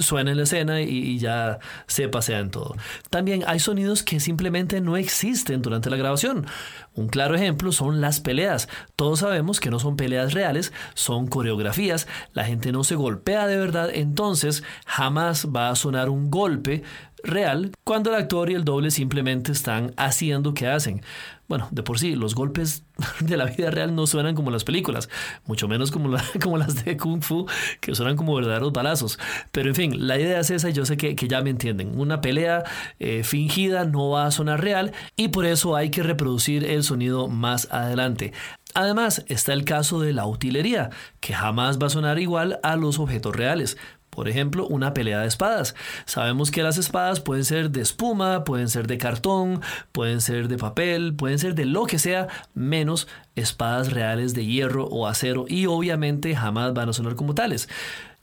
suena 0.00 0.30
en 0.30 0.36
la 0.36 0.42
escena 0.44 0.80
y, 0.80 1.18
ya 1.18 1.58
se 1.86 2.08
pasea 2.08 2.38
en 2.38 2.50
todo. 2.50 2.74
También 3.10 3.44
hay 3.46 3.58
sonidos 3.58 4.02
que 4.02 4.20
simplemente 4.20 4.80
no 4.80 4.96
existen 4.96 5.62
durante 5.62 5.90
la 5.90 5.96
grabación. 5.96 6.46
Un 6.94 7.08
claro 7.08 7.34
ejemplo 7.34 7.72
son 7.72 8.00
las 8.00 8.20
peleas. 8.20 8.68
Todos 8.96 9.20
sabemos 9.20 9.60
que 9.60 9.70
no 9.70 9.78
son 9.78 9.96
peleas 9.96 10.32
reales, 10.32 10.72
son 10.94 11.26
coreografías. 11.26 12.06
La 12.32 12.44
gente 12.44 12.72
no 12.72 12.84
se 12.84 12.94
golpea 12.94 13.46
de 13.46 13.56
verdad, 13.56 13.90
entonces 13.92 14.62
jamás 14.86 15.48
va 15.54 15.70
a 15.70 15.76
sonar 15.76 16.08
un 16.08 16.30
golpe 16.30 16.82
real 17.24 17.72
cuando 17.84 18.10
el 18.10 18.16
actor 18.16 18.50
y 18.50 18.54
el 18.54 18.64
doble 18.64 18.90
simplemente 18.90 19.52
están 19.52 19.92
haciendo 19.96 20.54
que 20.54 20.66
hacen. 20.68 21.02
Bueno, 21.50 21.66
de 21.72 21.82
por 21.82 21.98
sí, 21.98 22.14
los 22.14 22.36
golpes 22.36 22.84
de 23.20 23.36
la 23.36 23.46
vida 23.46 23.72
real 23.72 23.92
no 23.96 24.06
suenan 24.06 24.36
como 24.36 24.52
las 24.52 24.62
películas, 24.62 25.08
mucho 25.46 25.66
menos 25.66 25.90
como, 25.90 26.16
como 26.42 26.58
las 26.58 26.84
de 26.84 26.96
Kung 26.96 27.22
Fu, 27.22 27.46
que 27.80 27.92
suenan 27.94 28.16
como 28.16 28.36
verdaderos 28.36 28.72
balazos. 28.72 29.18
Pero 29.50 29.68
en 29.68 29.74
fin, 29.74 30.06
la 30.06 30.16
idea 30.16 30.38
es 30.38 30.50
esa 30.50 30.70
y 30.70 30.72
yo 30.72 30.86
sé 30.86 30.96
que, 30.96 31.16
ya 31.16 31.42
me 31.42 31.50
entienden. 31.50 31.98
Una 31.98 32.20
pelea 32.20 32.62
eh, 33.00 33.24
fingida 33.24 33.84
no 33.84 34.10
va 34.10 34.26
a 34.26 34.30
sonar 34.30 34.62
real 34.62 34.92
y 35.16 35.28
por 35.28 35.44
eso 35.44 35.74
hay 35.74 35.90
que 35.90 36.04
reproducir 36.04 36.64
el 36.64 36.84
sonido 36.84 37.26
más 37.26 37.66
adelante. 37.72 38.32
Además, 38.74 39.24
está 39.26 39.52
el 39.52 39.64
caso 39.64 40.00
de 40.00 40.12
la 40.12 40.26
utilería, 40.26 40.90
que 41.18 41.34
jamás 41.34 41.78
va 41.80 41.88
a 41.88 41.90
sonar 41.90 42.20
igual 42.20 42.60
a 42.62 42.76
los 42.76 43.00
objetos 43.00 43.34
reales. 43.34 43.76
Por 44.20 44.28
ejemplo, 44.28 44.66
una 44.66 44.92
pelea 44.92 45.20
de 45.20 45.28
espadas. 45.28 45.74
Sabemos 46.04 46.50
que 46.50 46.62
las 46.62 46.76
espadas 46.76 47.20
pueden 47.20 47.42
ser 47.42 47.70
de 47.70 47.80
espuma, 47.80 48.44
pueden 48.44 48.68
ser 48.68 48.86
de 48.86 48.98
cartón, 48.98 49.62
pueden 49.92 50.20
ser 50.20 50.48
de 50.48 50.58
papel, 50.58 51.14
pueden 51.14 51.38
ser 51.38 51.54
de 51.54 51.64
lo 51.64 51.86
que 51.86 51.98
sea, 51.98 52.28
menos 52.52 53.08
espadas 53.34 53.90
reales 53.94 54.34
de 54.34 54.44
hierro 54.44 54.84
o 54.84 55.06
acero 55.06 55.46
y 55.48 55.64
obviamente 55.64 56.36
jamás 56.36 56.74
van 56.74 56.90
a 56.90 56.92
sonar 56.92 57.14
como 57.14 57.34
tales. 57.34 57.70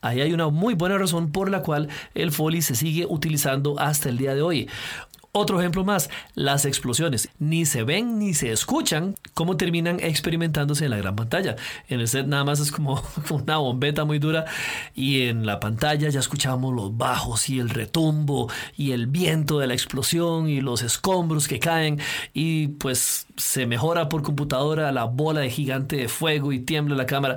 Ahí 0.01 0.21
hay 0.21 0.33
una 0.33 0.49
muy 0.49 0.75
buena 0.75 0.99
razón 0.99 1.31
por 1.31 1.49
la 1.49 1.63
cual 1.63 1.89
el 2.13 2.31
Foley 2.31 2.61
se 2.61 2.75
sigue 2.75 3.07
utilizando 3.09 3.79
hasta 3.79 4.09
el 4.09 4.19
día 4.19 4.35
de 4.35 4.43
hoy. 4.43 4.69
Otro 5.39 5.59
ejemplo 5.59 5.85
más, 5.85 6.09
las 6.33 6.65
explosiones. 6.65 7.29
Ni 7.37 7.67
se 7.67 7.83
ven 7.83 8.17
ni 8.17 8.33
se 8.33 8.51
escuchan 8.51 9.13
cómo 9.35 9.55
terminan 9.55 9.99
experimentándose 9.99 10.85
en 10.85 10.89
la 10.89 10.97
gran 10.97 11.15
pantalla. 11.15 11.55
En 11.89 11.99
el 11.99 12.07
set 12.07 12.25
nada 12.25 12.43
más 12.43 12.59
es 12.59 12.71
como 12.71 13.03
una 13.29 13.57
bombeta 13.57 14.03
muy 14.03 14.17
dura 14.17 14.45
y 14.95 15.27
en 15.27 15.45
la 15.45 15.59
pantalla 15.59 16.09
ya 16.09 16.19
escuchamos 16.19 16.73
los 16.73 16.97
bajos 16.97 17.49
y 17.49 17.59
el 17.59 17.69
retumbo 17.69 18.51
y 18.75 18.93
el 18.93 19.05
viento 19.05 19.59
de 19.59 19.67
la 19.67 19.75
explosión 19.75 20.49
y 20.49 20.59
los 20.59 20.81
escombros 20.81 21.47
que 21.47 21.59
caen 21.59 21.99
y 22.33 22.69
pues 22.69 23.27
se 23.37 23.67
mejora 23.67 24.09
por 24.09 24.23
computadora 24.23 24.91
la 24.91 25.03
bola 25.03 25.41
de 25.41 25.51
gigante 25.51 25.97
de 25.97 26.07
fuego 26.07 26.51
y 26.51 26.61
tiembla 26.61 26.95
la 26.95 27.05
cámara. 27.05 27.35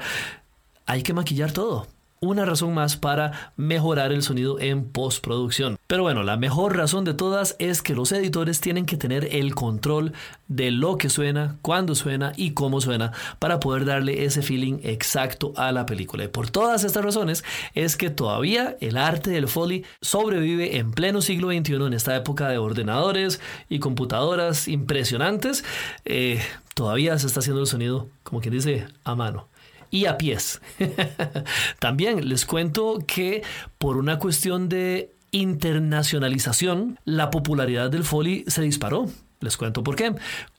Hay 0.86 1.02
que 1.02 1.12
maquillar 1.12 1.52
todo 1.52 1.86
una 2.22 2.44
razón 2.44 2.74
más 2.74 2.98
para 2.98 3.52
mejorar 3.56 4.12
el 4.12 4.22
sonido 4.22 4.60
en 4.60 4.84
postproducción. 4.84 5.78
Pero 5.86 6.02
bueno, 6.02 6.22
la 6.22 6.36
mejor 6.36 6.76
razón 6.76 7.06
de 7.06 7.14
todas 7.14 7.56
es 7.58 7.80
que 7.80 7.94
los 7.94 8.12
editores 8.12 8.60
tienen 8.60 8.84
que 8.84 8.98
tener 8.98 9.34
el 9.34 9.54
control 9.54 10.12
de 10.46 10.70
lo 10.70 10.98
que 10.98 11.08
suena, 11.08 11.56
cuándo 11.62 11.94
suena 11.94 12.34
y 12.36 12.50
cómo 12.50 12.82
suena 12.82 13.12
para 13.38 13.58
poder 13.58 13.86
darle 13.86 14.26
ese 14.26 14.42
feeling 14.42 14.80
exacto 14.82 15.54
a 15.56 15.72
la 15.72 15.86
película. 15.86 16.24
Y 16.24 16.28
por 16.28 16.50
todas 16.50 16.84
estas 16.84 17.02
razones 17.02 17.42
es 17.74 17.96
que 17.96 18.10
todavía 18.10 18.76
el 18.82 18.98
arte 18.98 19.30
del 19.30 19.48
Foley 19.48 19.86
sobrevive 20.02 20.76
en 20.76 20.90
pleno 20.90 21.22
siglo 21.22 21.48
XXI 21.48 21.86
en 21.86 21.94
esta 21.94 22.14
época 22.14 22.50
de 22.50 22.58
ordenadores 22.58 23.40
y 23.70 23.78
computadoras 23.78 24.68
impresionantes. 24.68 25.64
Eh, 26.04 26.38
todavía 26.74 27.18
se 27.18 27.28
está 27.28 27.40
haciendo 27.40 27.62
el 27.62 27.66
sonido, 27.66 28.08
como 28.24 28.42
quien 28.42 28.52
dice, 28.52 28.88
a 29.04 29.14
mano 29.14 29.48
y 29.90 30.06
a 30.06 30.18
pies. 30.18 30.60
También 31.78 32.28
les 32.28 32.46
cuento 32.46 32.98
que 33.06 33.42
por 33.78 33.96
una 33.96 34.18
cuestión 34.18 34.68
de 34.68 35.12
internacionalización, 35.32 36.98
la 37.04 37.30
popularidad 37.30 37.90
del 37.90 38.04
Foley 38.04 38.44
se 38.46 38.62
disparó. 38.62 39.06
Les 39.40 39.56
cuento 39.56 39.82
por 39.82 39.96
qué. 39.96 40.14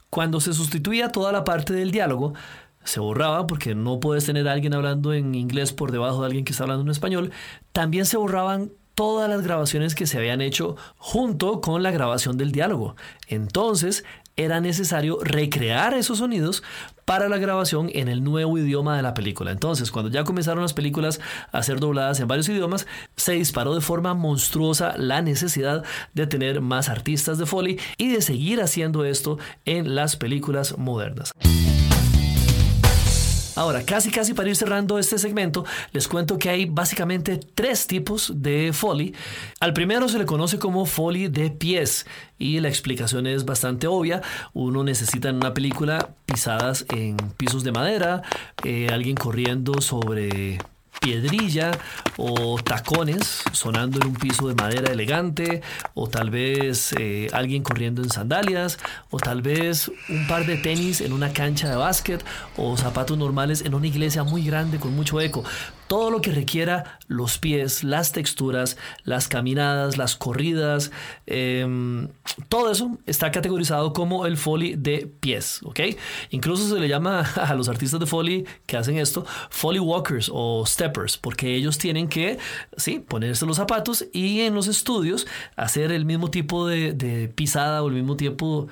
Cuando 0.10 0.40
se 0.42 0.54
sustituía 0.54 1.10
toda 1.10 1.32
la 1.32 1.44
parte 1.44 1.74
del 1.74 1.92
diálogo, 1.92 2.34
se 2.84 3.00
borraba 3.00 3.48
porque 3.48 3.76
no 3.76 4.00
puedes 4.00 4.26
tener 4.26 4.48
a 4.48 4.54
alguien 4.54 4.74
hablando 4.74 5.14
en 5.14 5.36
inglés 5.36 5.72
por 5.72 5.92
debajo 5.92 6.22
de 6.22 6.28
alguien 6.28 6.46
que 6.46 6.52
está 6.52 6.64
hablando 6.64 6.84
en 6.84 6.90
español. 6.90 7.32
También 7.72 8.06
se 8.06 8.18
borraban 8.18 8.72
todas 8.96 9.30
las 9.30 9.42
grabaciones 9.42 9.96
que 9.96 10.08
se 10.08 10.18
habían 10.18 10.42
hecho 10.42 10.76
junto 10.98 11.62
con 11.62 11.84
la 11.84 11.92
grabación 11.92 12.38
del 12.38 12.52
diálogo. 12.52 12.96
Entonces 13.28 14.04
era 14.36 14.62
necesario 14.62 15.20
recrear 15.22 15.94
esos 15.94 16.20
sonidos 16.20 16.64
para 17.06 17.30
la 17.30 17.38
grabación 17.38 17.90
en 17.94 18.08
el 18.08 18.24
nuevo 18.24 18.58
idioma 18.58 18.96
de 18.96 19.02
la 19.02 19.14
película. 19.14 19.52
Entonces, 19.52 19.92
cuando 19.92 20.10
ya 20.12 20.24
comenzaron 20.24 20.62
las 20.62 20.74
películas 20.74 21.20
a 21.52 21.64
ser 21.64 21.80
dobladas 21.80 22.20
en 22.20 22.28
varios 22.28 22.48
idiomas, 22.50 22.88
se 23.16 23.34
disparó 23.34 23.76
de 23.76 23.82
forma 23.82 24.14
monstruosa 24.14 24.96
la 24.98 25.22
necesidad 25.22 25.84
de 26.14 26.28
tener 26.28 26.62
más 26.62 26.90
artistas 26.90 27.38
de 27.38 27.46
Foley 27.46 27.80
y 27.98 28.10
de 28.10 28.22
seguir 28.22 28.62
haciendo 28.62 29.04
esto 29.06 29.40
en 29.66 29.96
las 29.96 30.16
películas 30.16 30.78
modernas. 30.78 31.32
Ahora, 33.56 33.84
casi 33.84 34.12
casi 34.12 34.34
para 34.34 34.50
ir 34.50 34.56
cerrando 34.56 34.98
este 34.98 35.18
segmento, 35.18 35.66
les 35.92 36.08
cuento 36.08 36.38
que 36.38 36.50
hay 36.50 36.66
básicamente 36.66 37.38
tres 37.38 37.86
tipos 37.86 38.32
de 38.36 38.72
foley. 38.74 39.14
Al 39.60 39.74
primero 39.74 40.08
se 40.08 40.20
le 40.20 40.26
conoce 40.26 40.58
como 40.58 40.86
foley 40.86 41.28
de 41.28 41.50
pies 41.50 42.06
y 42.38 42.60
la 42.60 42.70
explicación 42.70 43.28
es 43.28 43.44
bastante 43.44 43.88
obvia. 43.88 44.22
Uno 44.54 44.84
necesita 44.84 45.30
en 45.30 45.36
una 45.36 45.54
película 45.54 46.10
pisadas 46.26 46.86
en 46.94 47.18
pisos 47.38 47.64
de 47.64 47.72
madera, 47.72 48.22
eh, 48.64 48.88
alguien 48.92 49.16
corriendo 49.16 49.82
sobre 49.82 50.60
piedrilla 51.00 51.72
o 52.18 52.60
tacones 52.62 53.44
sonando 53.54 54.00
en 54.00 54.08
un 54.08 54.14
piso 54.16 54.48
de 54.48 54.56
madera 54.56 54.92
elegante 54.92 55.62
o 55.94 56.08
tal 56.08 56.30
vez 56.30 56.94
eh, 56.98 57.28
alguien 57.34 57.64
corriendo 57.64 58.04
en 58.04 58.10
sandalias 58.10 58.78
o 59.10 59.18
tal 59.18 59.42
vez 59.42 59.92
un 60.10 60.28
par 60.28 60.46
de 60.46 60.58
tenis 60.58 61.02
en 61.02 61.14
una 61.14 61.34
cancha 61.34 61.70
de 61.70 61.76
básquet 61.76 62.24
o 62.58 62.78
zapatos 62.78 63.18
normales 63.18 63.62
en 63.62 63.74
una 63.74 63.88
iglesia 63.88 64.24
muy 64.24 64.44
grande 64.44 64.80
con 64.80 64.96
mucho 64.96 65.20
eco 65.22 65.44
todo 65.92 66.10
lo 66.10 66.22
que 66.22 66.32
requiera 66.32 67.00
los 67.10 67.38
pies, 67.38 67.84
las 67.84 68.14
texturas, 68.14 68.78
las 69.04 69.28
caminadas, 69.28 69.98
las 69.98 70.16
corridas, 70.16 70.90
em, 71.26 72.08
todo 72.48 72.72
eso 72.72 72.98
está 73.06 73.30
categorizado 73.30 73.92
como 73.92 74.26
el 74.26 74.38
foley 74.38 74.76
de 74.78 75.12
pies, 75.20 75.60
¿ok? 75.64 75.82
Incluso 76.30 76.74
se 76.74 76.80
le 76.80 76.88
llama 76.88 77.20
a 77.36 77.56
los 77.56 77.68
artistas 77.68 78.00
de 78.00 78.06
foley 78.06 78.46
que 78.68 78.78
hacen 78.78 78.98
esto 78.98 79.26
foley 79.50 79.82
walkers 79.82 80.32
o 80.34 80.64
steppers, 80.66 81.18
porque 81.18 81.56
ellos 81.56 81.78
tienen 81.78 82.08
que, 82.08 82.40
sí, 82.78 83.00
ponerse 83.00 83.46
los 83.46 83.58
zapatos 83.58 84.06
y 84.14 84.40
en 84.40 84.56
los 84.56 84.70
estudios 84.70 85.28
hacer 85.58 85.92
el 85.92 86.06
mismo 86.06 86.32
tipo 86.32 86.68
de, 86.68 86.94
de 86.94 87.28
pisada 87.28 87.84
o 87.84 87.90
el 87.90 87.96
mismo 87.96 88.16
tiempo 88.16 88.70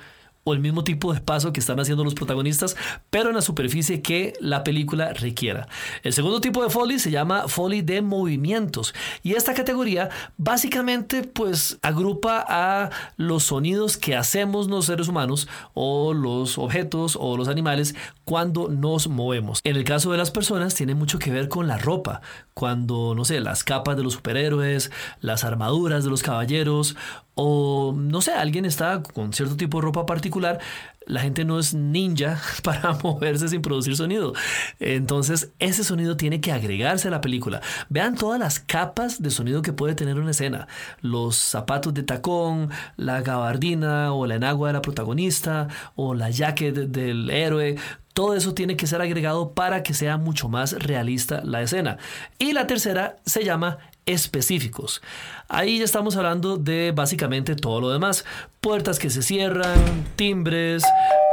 el 0.54 0.60
mismo 0.60 0.84
tipo 0.84 1.14
de 1.14 1.22
paso 1.22 1.54
que 1.54 1.60
están 1.60 1.80
haciendo 1.80 2.04
los 2.04 2.16
protagonistas, 2.16 2.76
pero 3.10 3.30
en 3.30 3.36
la 3.36 3.42
superficie 3.42 4.02
que 4.02 4.34
la 4.40 4.64
película 4.64 5.14
requiera. 5.14 5.68
El 6.04 6.14
segundo 6.14 6.42
tipo 6.42 6.64
de 6.64 6.70
foley 6.70 7.00
se 7.00 7.12
llama 7.12 7.48
foley 7.48 7.82
de 7.82 8.02
movimientos 8.02 8.94
y 9.24 9.34
esta 9.34 9.54
categoría 9.54 10.10
básicamente 10.38 11.24
pues 11.24 11.80
agrupa 11.82 12.46
a 12.48 12.90
los 13.18 13.44
sonidos 13.44 13.98
que 13.98 14.16
hacemos 14.16 14.68
los 14.68 14.86
seres 14.86 15.08
humanos 15.08 15.48
o 15.74 16.14
los 16.14 16.58
objetos 16.58 17.18
o 17.20 17.38
los 17.38 17.48
animales 17.48 17.96
cuando 18.26 18.70
nos 18.70 19.08
movemos. 19.08 19.62
En 19.64 19.76
el 19.76 19.84
caso 19.84 20.12
de 20.12 20.18
las 20.18 20.32
personas 20.32 20.76
tiene 20.76 20.96
mucho 20.96 21.20
que 21.20 21.32
ver 21.32 21.50
con 21.50 21.68
la 21.68 21.78
ropa, 21.78 22.22
cuando 22.54 23.16
no 23.16 23.26
sé, 23.26 23.40
las 23.40 23.64
capas 23.64 23.98
de 23.98 24.04
los 24.04 24.14
superhéroes, 24.14 24.92
las 25.22 25.44
armaduras 25.44 26.04
de 26.04 26.10
los 26.10 26.24
caballeros 26.24 26.96
o 27.42 27.94
no 27.96 28.20
sé, 28.20 28.34
alguien 28.34 28.66
está 28.66 29.02
con 29.02 29.32
cierto 29.32 29.56
tipo 29.56 29.78
de 29.78 29.86
ropa 29.86 30.06
particular, 30.06 30.60
la 31.06 31.22
gente 31.22 31.46
no 31.46 31.58
es 31.58 31.74
ninja 31.74 32.38
para 32.64 32.92
moverse 33.04 33.48
sin 33.48 33.62
producir 33.62 33.96
sonido. 33.96 34.34
Entonces, 34.82 35.54
ese 35.58 35.86
sonido 35.86 36.18
tiene 36.18 36.42
que 36.42 36.52
agregarse 36.52 37.08
a 37.08 37.12
la 37.12 37.22
película. 37.22 37.62
Vean 37.88 38.16
todas 38.16 38.42
las 38.42 38.60
capas 38.60 39.22
de 39.22 39.32
sonido 39.32 39.62
que 39.62 39.72
puede 39.72 39.96
tener 39.96 40.20
una 40.20 40.32
escena. 40.32 40.68
Los 41.00 41.38
zapatos 41.38 41.94
de 41.94 42.04
tacón, 42.04 42.72
la 42.98 43.22
gabardina 43.22 44.12
o 44.12 44.28
la 44.28 44.36
enagua 44.36 44.68
de 44.68 44.74
la 44.74 44.82
protagonista 44.82 45.70
o 45.96 46.16
la 46.16 46.32
jacket 46.32 46.76
del 46.76 47.30
héroe. 47.30 47.78
Todo 48.14 48.36
eso 48.36 48.54
tiene 48.54 48.76
que 48.76 48.86
ser 48.86 49.02
agregado 49.02 49.54
para 49.54 49.82
que 49.82 49.94
sea 49.94 50.18
mucho 50.18 50.50
más 50.50 50.74
realista 50.74 51.42
la 51.46 51.62
escena. 51.62 52.00
Y 52.38 52.52
la 52.52 52.68
tercera 52.68 53.16
se 53.26 53.46
llama 53.46 53.78
específicos. 54.10 55.02
Ahí 55.48 55.78
ya 55.78 55.86
estamos 55.86 56.16
hablando 56.18 56.58
de 56.58 56.92
básicamente 56.92 57.56
todo 57.56 57.80
lo 57.80 57.90
demás. 57.92 58.26
Puertas 58.60 58.98
que 58.98 59.12
se 59.12 59.22
cierran, 59.22 60.06
timbres, 60.16 60.84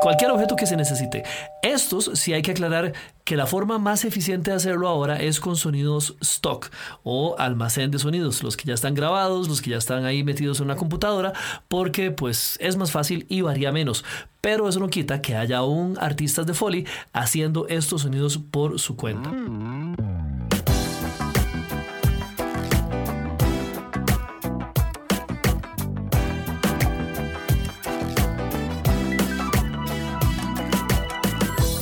cualquier 0.02 0.30
objeto 0.30 0.56
que 0.56 0.66
se 0.66 0.76
necesite. 0.76 1.25
Estos 1.62 2.11
sí 2.14 2.35
hay 2.35 2.42
que 2.42 2.50
aclarar 2.50 2.92
que 3.25 3.37
la 3.37 3.47
forma 3.47 3.78
más 3.78 4.04
eficiente 4.04 4.50
de 4.50 4.59
hacerlo 4.59 4.88
ahora 4.88 5.16
es 5.16 5.40
con 5.40 5.56
sonidos 5.56 6.16
stock 6.21 6.68
o 7.02 7.35
almacén 7.38 7.90
de 7.90 7.99
sonidos, 7.99 8.42
los 8.42 8.59
que 8.59 8.68
ya 8.68 8.75
están 8.75 8.95
grabados, 8.95 9.49
los 9.49 9.62
que 9.62 9.71
ya 9.71 9.78
están 9.78 10.04
ahí 10.04 10.23
metidos 10.23 10.61
en 10.61 10.66
una 10.66 10.76
computadora, 10.76 11.33
porque 11.68 12.11
pues 12.11 12.59
es 12.61 12.76
más 12.76 12.92
fácil 12.92 13.25
y 13.30 13.40
varía 13.40 13.73
menos. 13.73 14.04
Pero 14.42 14.68
eso 14.68 14.80
no 14.80 14.88
quita 14.88 15.23
que 15.23 15.35
haya 15.35 15.59
aún 15.59 15.97
artistas 15.99 16.47
de 16.47 16.52
Foley 16.52 16.87
haciendo 17.14 17.66
estos 17.68 18.02
sonidos 18.02 18.38
por 18.38 18.78
su 18.78 18.97
cuenta. 18.97 19.33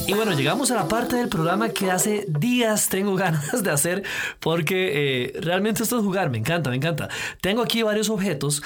Y 0.06 0.12
bueno, 0.12 0.32
llegamos 0.32 0.70
a 0.70 0.74
la 0.74 0.86
parte 0.86 1.16
del 1.16 1.30
programa 1.30 1.70
que 1.70 1.90
hace 1.90 2.26
días 2.28 2.90
tengo 2.90 3.14
ganas 3.16 3.62
de 3.62 3.70
hacer 3.70 4.02
porque 4.38 5.32
eh, 5.34 5.40
realmente 5.40 5.82
esto 5.82 5.98
es 5.98 6.04
jugar, 6.04 6.28
me 6.28 6.36
encanta, 6.36 6.68
me 6.68 6.76
encanta. 6.76 7.08
Tengo 7.40 7.62
aquí 7.62 7.82
varios 7.82 8.10
objetos 8.10 8.62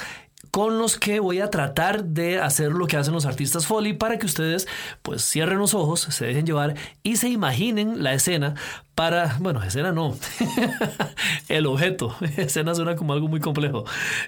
con 0.50 0.78
los 0.78 0.98
que 0.98 1.20
voy 1.20 1.40
a 1.40 1.50
tratar 1.50 2.04
de 2.04 2.40
hacer 2.40 2.72
lo 2.72 2.86
que 2.86 2.96
hacen 2.96 3.14
los 3.14 3.26
artistas 3.26 3.66
Foley 3.66 3.92
para 3.92 4.18
que 4.18 4.26
ustedes 4.26 4.66
pues 5.02 5.24
cierren 5.24 5.58
los 5.58 5.74
ojos, 5.74 6.00
se 6.00 6.26
dejen 6.26 6.46
llevar 6.46 6.74
y 7.02 7.16
se 7.16 7.28
imaginen 7.28 8.02
la 8.02 8.14
escena 8.14 8.54
para, 8.98 9.36
bueno, 9.38 9.62
escena 9.62 9.92
no, 9.92 10.16
el 11.48 11.66
objeto, 11.66 12.16
escena 12.36 12.74
suena 12.74 12.96
como 12.96 13.12
algo 13.12 13.28
muy 13.28 13.38
complejo. 13.38 13.84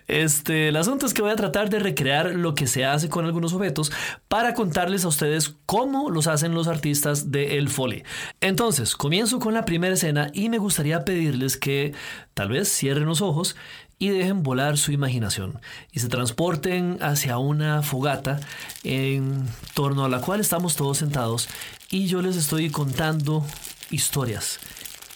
Este, 0.07 0.69
el 0.69 0.77
asunto 0.77 1.07
es 1.07 1.13
que 1.13 1.23
voy 1.23 1.33
a 1.33 1.37
tratar 1.37 1.71
de 1.71 1.81
recrear 1.81 2.37
lo 2.37 2.55
que 2.55 2.69
se 2.69 2.85
hace 2.85 3.09
con 3.09 3.25
algunos 3.25 3.53
objetos 3.53 3.91
para 4.29 4.55
contarles 4.55 5.05
a 5.05 5.09
ustedes 5.09 5.57
cómo 5.67 6.09
los 6.09 6.29
hacen 6.29 6.55
los 6.55 6.69
artistas 6.69 7.33
de 7.33 7.59
El 7.59 7.69
Foley. 7.69 8.05
Entonces, 8.41 8.95
comienzo 8.95 9.41
con 9.41 9.55
la 9.55 9.65
primera 9.65 9.95
escena 9.95 10.31
y 10.33 10.51
me 10.51 10.59
gustaría 10.59 11.05
pedirles 11.05 11.57
que 11.57 11.93
tal 12.35 12.51
vez 12.51 12.69
cierren 12.69 13.07
los 13.07 13.23
ojos 13.23 13.57
y 14.01 14.09
dejen 14.09 14.43
volar 14.43 14.79
su 14.79 14.93
imaginación 14.93 15.61
y 15.93 16.01
se 16.01 16.09
transporten 16.09 16.99
hacia 17.03 17.39
una 17.39 17.83
fogata 17.83 18.41
en 18.83 19.47
torno 19.75 20.05
a 20.07 20.09
la 20.09 20.23
cual 20.23 20.41
estamos 20.41 20.75
todos 20.75 20.99
sentados 20.99 21.49
y 21.91 22.07
yo 22.07 22.23
les 22.23 22.35
estoy 22.37 22.71
contando 22.71 23.47
historias 23.91 24.59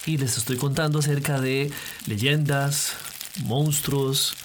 y 0.07 0.19
les 0.19 0.37
estoy 0.37 0.59
contando 0.59 0.99
acerca 0.99 1.41
de 1.41 1.73
leyendas, 2.07 2.93
monstruos. 3.45 4.37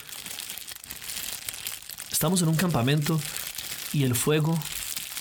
Estamos 2.10 2.42
en 2.42 2.48
un 2.48 2.56
campamento 2.56 3.20
y 3.92 4.06
el 4.06 4.16
fuego 4.16 4.58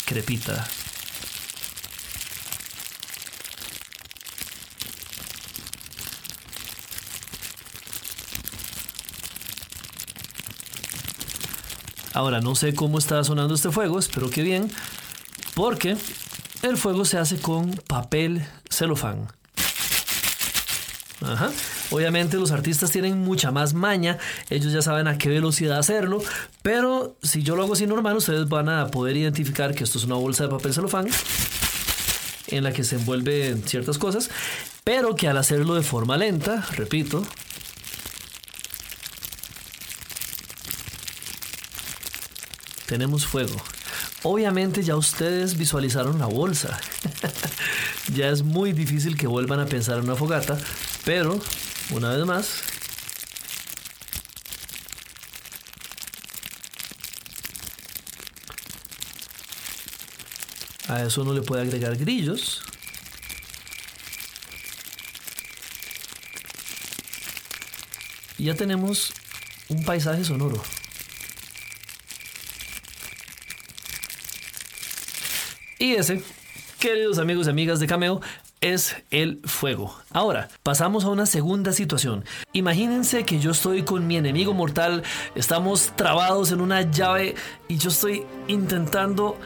crepita. 0.07 0.65
Ahora 12.15 12.41
no 12.41 12.55
sé 12.55 12.75
cómo 12.75 12.99
está 12.99 13.23
sonando 13.25 13.55
este 13.55 13.71
fuego, 13.71 13.99
espero 13.99 14.31
que 14.31 14.43
bien, 14.43 14.71
porque 15.55 15.97
el 16.63 16.77
fuego 16.77 17.05
se 17.05 17.19
hace 17.19 17.39
con 17.39 17.73
papel 17.87 18.47
celofán. 18.71 19.29
Ajá. 21.21 21.51
Obviamente 21.91 22.37
los 22.37 22.53
artistas 22.53 22.91
tienen 22.91 23.19
mucha 23.19 23.51
más 23.51 23.75
maña, 23.75 24.19
ellos 24.51 24.73
ya 24.73 24.83
saben 24.83 25.09
a 25.09 25.19
qué 25.19 25.29
velocidad 25.29 25.79
hacerlo, 25.79 26.23
pero 26.63 27.17
si 27.23 27.43
yo 27.43 27.57
lo 27.57 27.63
hago 27.63 27.73
así 27.73 27.87
normal, 27.87 28.17
ustedes 28.17 28.49
van 28.49 28.69
a 28.69 28.89
poder 28.89 29.17
identificar 29.17 29.75
que 29.75 29.85
esto 29.85 29.99
es 29.99 30.05
una 30.05 30.17
bolsa 30.17 30.45
de 30.45 30.51
papel 30.51 30.75
celofán 30.75 31.07
en 32.49 32.65
la 32.65 32.73
que 32.73 32.85
se 32.85 32.97
envuelven 32.97 33.63
ciertas 33.63 33.99
cosas, 33.99 34.31
pero 34.85 35.15
que 35.17 35.29
al 35.29 35.39
hacerlo 35.39 35.75
de 35.75 35.83
forma 35.83 36.17
lenta, 36.17 36.65
repito, 36.73 37.23
tenemos 42.89 43.27
fuego. 43.27 43.55
Obviamente 44.23 44.83
ya 44.83 44.97
ustedes 44.97 45.59
visualizaron 45.59 46.19
la 46.19 46.25
bolsa. 46.27 46.81
ya 48.15 48.31
es 48.31 48.43
muy 48.43 48.73
difícil 48.73 49.17
que 49.17 49.27
vuelvan 49.27 49.61
a 49.61 49.67
pensar 49.67 49.99
en 49.99 50.05
una 50.05 50.17
fogata, 50.17 50.59
pero 51.05 51.39
una 51.91 52.17
vez 52.17 52.25
más, 52.25 52.63
a 60.89 61.03
eso 61.03 61.21
uno 61.21 61.35
le 61.35 61.43
puede 61.43 61.63
agregar 61.63 61.95
grillos. 61.99 62.63
Y 68.39 68.45
ya 68.45 68.55
tenemos 68.55 69.13
un 69.69 69.85
paisaje 69.85 70.25
sonoro. 70.25 70.63
Y 75.79 75.95
ese, 75.95 76.23
queridos 76.81 77.19
amigos 77.19 77.47
y 77.47 77.51
amigas 77.51 77.79
de 77.79 77.87
Cameo, 77.87 78.21
es 78.61 78.97
el 79.11 79.41
fuego. 79.45 79.95
Ahora, 80.11 80.49
pasamos 80.63 81.05
a 81.05 81.09
una 81.09 81.27
segunda 81.27 81.73
situación. 81.73 82.25
Imagínense 82.53 83.25
que 83.25 83.39
yo 83.39 83.53
estoy 83.53 83.85
con 83.85 84.07
mi 84.07 84.17
enemigo 84.17 84.55
mortal, 84.55 85.05
estamos 85.37 85.93
trabados 85.95 86.51
en 86.51 86.61
una 86.61 86.83
llave 86.83 87.37
y 87.69 87.79
yo 87.79 87.91
estoy 87.91 88.27
intentando 88.49 89.37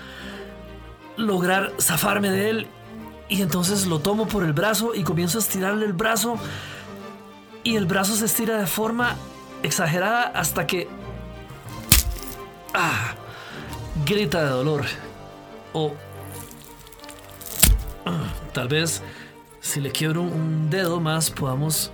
lograr 1.18 1.72
zafarme 1.78 2.30
de 2.30 2.48
él 2.48 2.66
y 3.28 3.42
entonces 3.42 3.86
lo 3.86 4.00
tomo 4.00 4.26
por 4.26 4.44
el 4.44 4.54
brazo 4.54 4.94
y 4.94 5.02
comienzo 5.04 5.38
a 5.38 5.42
estirarle 5.42 5.84
el 5.84 5.92
brazo 5.92 6.38
y 7.64 7.76
el 7.76 7.84
brazo 7.84 8.16
se 8.16 8.24
estira 8.24 8.58
de 8.58 8.66
forma 8.66 9.16
exagerada 9.62 10.22
hasta 10.22 10.66
que... 10.66 10.88
Ah, 12.74 13.14
grita 14.06 14.42
de 14.42 14.50
dolor. 14.50 14.86
O 15.74 15.94
Tal 18.52 18.68
vez 18.68 19.02
si 19.60 19.80
le 19.80 19.90
quiebro 19.90 20.22
un 20.22 20.68
dedo 20.68 21.00
más 21.00 21.30
podamos... 21.30 21.90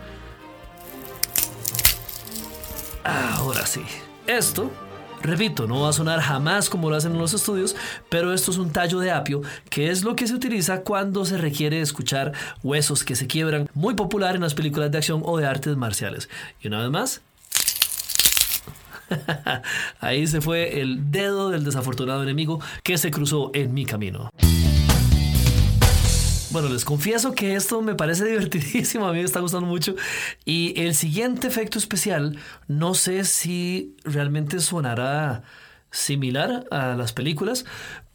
Ahora 3.04 3.64
sí. 3.64 3.82
Esto, 4.26 4.70
repito, 5.22 5.66
no 5.66 5.80
va 5.80 5.90
a 5.90 5.92
sonar 5.92 6.20
jamás 6.20 6.68
como 6.68 6.90
lo 6.90 6.96
hacen 6.96 7.12
en 7.12 7.18
los 7.18 7.32
estudios, 7.32 7.76
pero 8.10 8.34
esto 8.34 8.50
es 8.50 8.58
un 8.58 8.70
tallo 8.70 8.98
de 8.98 9.10
apio, 9.10 9.40
que 9.70 9.90
es 9.90 10.04
lo 10.04 10.16
que 10.16 10.26
se 10.26 10.34
utiliza 10.34 10.82
cuando 10.82 11.24
se 11.24 11.38
requiere 11.38 11.80
escuchar 11.80 12.32
huesos 12.62 13.04
que 13.04 13.16
se 13.16 13.26
quiebran, 13.26 13.70
muy 13.72 13.94
popular 13.94 14.34
en 14.34 14.42
las 14.42 14.54
películas 14.54 14.90
de 14.90 14.98
acción 14.98 15.22
o 15.24 15.38
de 15.38 15.46
artes 15.46 15.76
marciales. 15.76 16.28
Y 16.60 16.68
una 16.68 16.80
vez 16.80 16.90
más, 16.90 17.20
ahí 20.00 20.26
se 20.26 20.40
fue 20.40 20.80
el 20.80 21.10
dedo 21.10 21.50
del 21.50 21.64
desafortunado 21.64 22.22
enemigo 22.22 22.60
que 22.82 22.98
se 22.98 23.10
cruzó 23.10 23.50
en 23.54 23.72
mi 23.72 23.86
camino. 23.86 24.30
Bueno, 26.50 26.70
les 26.70 26.86
confieso 26.86 27.34
que 27.34 27.54
esto 27.54 27.82
me 27.82 27.94
parece 27.94 28.24
divertidísimo, 28.28 29.06
a 29.06 29.12
mí 29.12 29.18
me 29.18 29.24
está 29.24 29.40
gustando 29.40 29.66
mucho. 29.66 29.94
Y 30.44 30.80
el 30.80 30.94
siguiente 30.94 31.46
efecto 31.46 31.78
especial, 31.78 32.38
no 32.68 32.94
sé 32.94 33.24
si 33.24 33.96
realmente 34.04 34.60
sonará 34.60 35.42
similar 35.90 36.66
a 36.70 36.96
las 36.96 37.12
películas, 37.12 37.64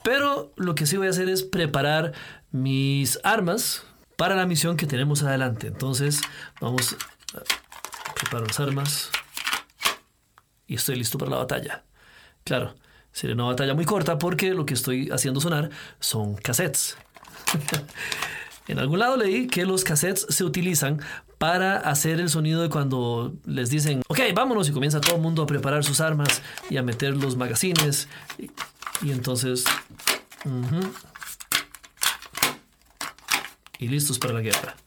pero 0.03 0.51
lo 0.57 0.73
que 0.75 0.85
sí 0.85 0.97
voy 0.97 1.07
a 1.07 1.11
hacer 1.11 1.29
es 1.29 1.43
preparar 1.43 2.13
mis 2.51 3.19
armas 3.23 3.83
para 4.17 4.35
la 4.35 4.45
misión 4.47 4.77
que 4.77 4.87
tenemos 4.87 5.21
adelante. 5.21 5.67
Entonces, 5.67 6.21
vamos 6.59 6.95
a 7.35 8.13
preparar 8.13 8.47
las 8.47 8.59
armas 8.59 9.11
y 10.65 10.75
estoy 10.75 10.95
listo 10.95 11.19
para 11.19 11.31
la 11.31 11.37
batalla. 11.37 11.83
Claro, 12.43 12.75
será 13.11 13.33
una 13.33 13.45
batalla 13.45 13.75
muy 13.75 13.85
corta 13.85 14.17
porque 14.17 14.53
lo 14.53 14.65
que 14.65 14.73
estoy 14.73 15.09
haciendo 15.11 15.39
sonar 15.39 15.69
son 15.99 16.35
cassettes. 16.35 16.97
En 18.67 18.79
algún 18.79 18.99
lado 18.99 19.17
leí 19.17 19.47
que 19.47 19.65
los 19.65 19.83
cassettes 19.83 20.25
se 20.29 20.45
utilizan 20.45 21.01
para 21.37 21.77
hacer 21.77 22.21
el 22.21 22.29
sonido 22.29 22.61
de 22.61 22.69
cuando 22.69 23.33
les 23.45 23.69
dicen, 23.69 24.01
ok, 24.07 24.19
vámonos 24.33 24.69
y 24.69 24.71
comienza 24.71 25.01
todo 25.01 25.17
el 25.17 25.21
mundo 25.21 25.43
a 25.43 25.45
preparar 25.45 25.83
sus 25.83 25.99
armas 25.99 26.41
y 26.69 26.77
a 26.77 26.83
meter 26.83 27.17
los 27.17 27.35
magazines. 27.35 28.07
Y, 29.01 29.11
entonces... 29.11 29.65
y 33.79 33.87
listos 33.89 34.17
para 34.17 34.33
la 34.33 34.39
guerra. 34.39 34.77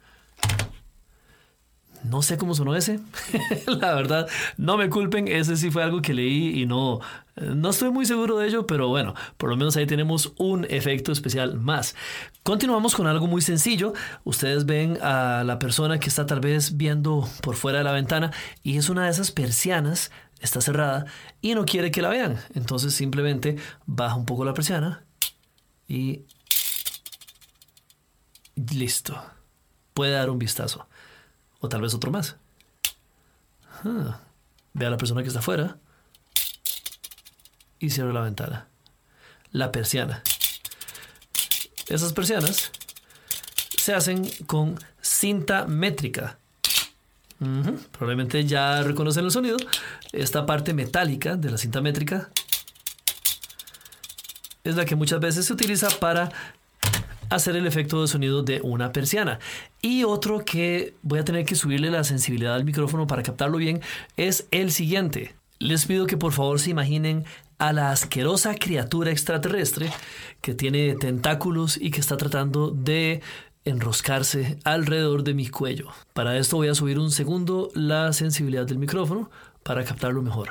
No 2.08 2.22
sé 2.22 2.36
cómo 2.36 2.54
sonó 2.54 2.74
ese. 2.74 3.00
la 3.66 3.94
verdad, 3.94 4.28
no 4.56 4.76
me 4.76 4.88
culpen, 4.88 5.28
ese 5.28 5.56
sí 5.56 5.70
fue 5.70 5.82
algo 5.82 6.02
que 6.02 6.14
leí 6.14 6.60
y 6.60 6.66
no, 6.66 7.00
no 7.36 7.70
estoy 7.70 7.90
muy 7.90 8.06
seguro 8.06 8.38
de 8.38 8.48
ello, 8.48 8.66
pero 8.66 8.88
bueno, 8.88 9.14
por 9.36 9.50
lo 9.50 9.56
menos 9.56 9.76
ahí 9.76 9.86
tenemos 9.86 10.32
un 10.38 10.66
efecto 10.70 11.12
especial 11.12 11.58
más. 11.58 11.94
Continuamos 12.42 12.94
con 12.94 13.06
algo 13.06 13.26
muy 13.26 13.42
sencillo. 13.42 13.92
Ustedes 14.24 14.66
ven 14.66 14.98
a 15.02 15.42
la 15.44 15.58
persona 15.58 15.98
que 15.98 16.08
está 16.08 16.26
tal 16.26 16.40
vez 16.40 16.76
viendo 16.76 17.28
por 17.42 17.56
fuera 17.56 17.78
de 17.78 17.84
la 17.84 17.92
ventana 17.92 18.32
y 18.62 18.76
es 18.76 18.88
una 18.88 19.04
de 19.04 19.10
esas 19.10 19.32
persianas, 19.32 20.10
está 20.40 20.60
cerrada 20.60 21.06
y 21.40 21.54
no 21.54 21.64
quiere 21.64 21.90
que 21.90 22.02
la 22.02 22.08
vean. 22.08 22.38
Entonces 22.54 22.94
simplemente 22.94 23.56
baja 23.84 24.14
un 24.14 24.26
poco 24.26 24.44
la 24.44 24.54
persiana 24.54 25.04
y 25.88 26.22
listo. 28.54 29.20
Puede 29.92 30.12
dar 30.12 30.30
un 30.30 30.38
vistazo. 30.38 30.86
Tal 31.68 31.81
vez 31.81 31.94
otro 31.94 32.11
más. 32.11 32.37
Ah, 33.85 34.20
ve 34.72 34.87
a 34.87 34.90
la 34.90 34.96
persona 34.96 35.22
que 35.22 35.29
está 35.29 35.40
afuera 35.40 35.76
y 37.79 37.90
cierra 37.90 38.12
la 38.12 38.22
ventana. 38.22 38.68
La 39.52 39.72
persiana. 39.72 40.22
Esas 41.88 42.12
persianas 42.12 42.70
se 43.76 43.94
hacen 43.94 44.29
con 44.46 44.79
cinta 45.00 45.66
métrica. 45.66 46.38
Probablemente 47.92 48.44
ya 48.44 48.83
reconocen 48.83 49.24
el 49.24 49.31
sonido. 49.31 49.57
Esta 50.12 50.46
parte 50.46 50.72
metálica 50.72 51.37
de 51.37 51.50
la 51.50 51.59
cinta 51.59 51.81
métrica 51.81 52.31
es 54.64 54.74
la 54.74 54.85
que 54.85 54.96
muchas 54.96 55.20
veces 55.20 55.46
se 55.46 55.52
utiliza 55.52 55.88
para 56.00 56.33
hacer 57.30 57.56
el 57.56 57.66
efecto 57.66 58.00
de 58.00 58.08
sonido 58.08 58.42
de 58.42 58.60
una 58.62 58.92
persiana. 58.92 59.38
Y 59.82 60.04
otro 60.04 60.44
que 60.44 60.94
voy 61.02 61.18
a 61.18 61.24
tener 61.24 61.44
que 61.44 61.54
subirle 61.54 61.90
la 61.90 62.04
sensibilidad 62.04 62.54
al 62.54 62.64
micrófono 62.64 63.06
para 63.06 63.22
captarlo 63.22 63.58
bien 63.58 63.80
es 64.16 64.46
el 64.50 64.72
siguiente. 64.72 65.34
Les 65.58 65.86
pido 65.86 66.06
que 66.06 66.16
por 66.16 66.32
favor 66.32 66.60
se 66.60 66.70
imaginen 66.70 67.24
a 67.58 67.72
la 67.72 67.90
asquerosa 67.90 68.54
criatura 68.54 69.10
extraterrestre 69.10 69.90
que 70.42 70.54
tiene 70.54 70.94
tentáculos 70.94 71.78
y 71.80 71.90
que 71.90 72.00
está 72.00 72.16
tratando 72.16 72.70
de 72.70 73.22
enroscarse 73.64 74.58
alrededor 74.64 75.24
de 75.24 75.34
mi 75.34 75.48
cuello. 75.48 75.88
Para 76.12 76.36
esto 76.36 76.56
voy 76.56 76.68
a 76.68 76.74
subir 76.74 76.98
un 76.98 77.10
segundo 77.10 77.70
la 77.74 78.12
sensibilidad 78.12 78.66
del 78.66 78.78
micrófono 78.78 79.30
para 79.62 79.84
captarlo 79.84 80.22
mejor. 80.22 80.50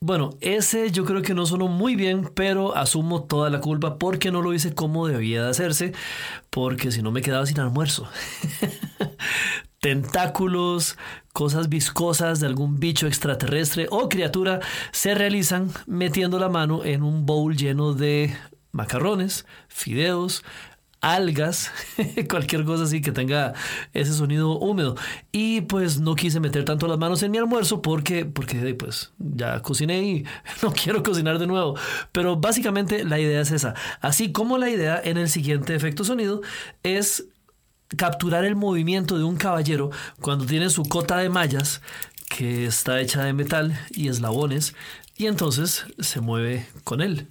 Bueno, 0.00 0.30
ese 0.40 0.90
yo 0.90 1.04
creo 1.06 1.22
que 1.22 1.32
no 1.34 1.46
sonó 1.46 1.68
muy 1.68 1.96
bien, 1.96 2.30
pero 2.34 2.76
asumo 2.76 3.24
toda 3.24 3.48
la 3.48 3.60
culpa 3.60 3.98
porque 3.98 4.30
no 4.30 4.42
lo 4.42 4.52
hice 4.52 4.74
como 4.74 5.06
debía 5.06 5.42
de 5.42 5.50
hacerse, 5.50 5.92
porque 6.50 6.92
si 6.92 7.02
no 7.02 7.10
me 7.12 7.22
quedaba 7.22 7.46
sin 7.46 7.60
almuerzo. 7.60 8.06
Tentáculos, 9.80 10.98
cosas 11.32 11.68
viscosas 11.70 12.40
de 12.40 12.46
algún 12.46 12.78
bicho 12.78 13.06
extraterrestre 13.06 13.86
o 13.90 14.08
criatura 14.08 14.60
se 14.92 15.14
realizan 15.14 15.70
metiendo 15.86 16.38
la 16.38 16.50
mano 16.50 16.84
en 16.84 17.02
un 17.02 17.24
bowl 17.24 17.56
lleno 17.56 17.94
de 17.94 18.36
macarrones, 18.72 19.46
fideos, 19.68 20.44
algas, 21.14 21.70
cualquier 22.28 22.64
cosa 22.64 22.84
así 22.84 23.00
que 23.00 23.12
tenga 23.12 23.54
ese 23.92 24.12
sonido 24.12 24.58
húmedo. 24.58 24.96
Y 25.30 25.60
pues 25.62 26.00
no 26.00 26.16
quise 26.16 26.40
meter 26.40 26.64
tanto 26.64 26.88
las 26.88 26.98
manos 26.98 27.22
en 27.22 27.30
mi 27.30 27.38
almuerzo 27.38 27.80
porque, 27.80 28.24
porque 28.24 28.74
pues 28.74 29.12
ya 29.18 29.62
cociné 29.62 30.02
y 30.02 30.24
no 30.62 30.72
quiero 30.72 31.02
cocinar 31.02 31.38
de 31.38 31.46
nuevo. 31.46 31.76
Pero 32.10 32.36
básicamente 32.36 33.04
la 33.04 33.20
idea 33.20 33.40
es 33.40 33.52
esa. 33.52 33.74
Así 34.00 34.32
como 34.32 34.58
la 34.58 34.68
idea 34.68 35.00
en 35.02 35.16
el 35.16 35.28
siguiente 35.28 35.74
efecto 35.74 36.02
sonido 36.02 36.40
es 36.82 37.26
capturar 37.96 38.44
el 38.44 38.56
movimiento 38.56 39.16
de 39.16 39.24
un 39.24 39.36
caballero 39.36 39.90
cuando 40.20 40.44
tiene 40.44 40.70
su 40.70 40.82
cota 40.82 41.18
de 41.18 41.28
mallas 41.28 41.82
que 42.28 42.66
está 42.66 43.00
hecha 43.00 43.22
de 43.22 43.32
metal 43.32 43.78
y 43.90 44.08
eslabones 44.08 44.74
y 45.16 45.26
entonces 45.26 45.86
se 46.00 46.20
mueve 46.20 46.66
con 46.82 47.00
él. 47.00 47.28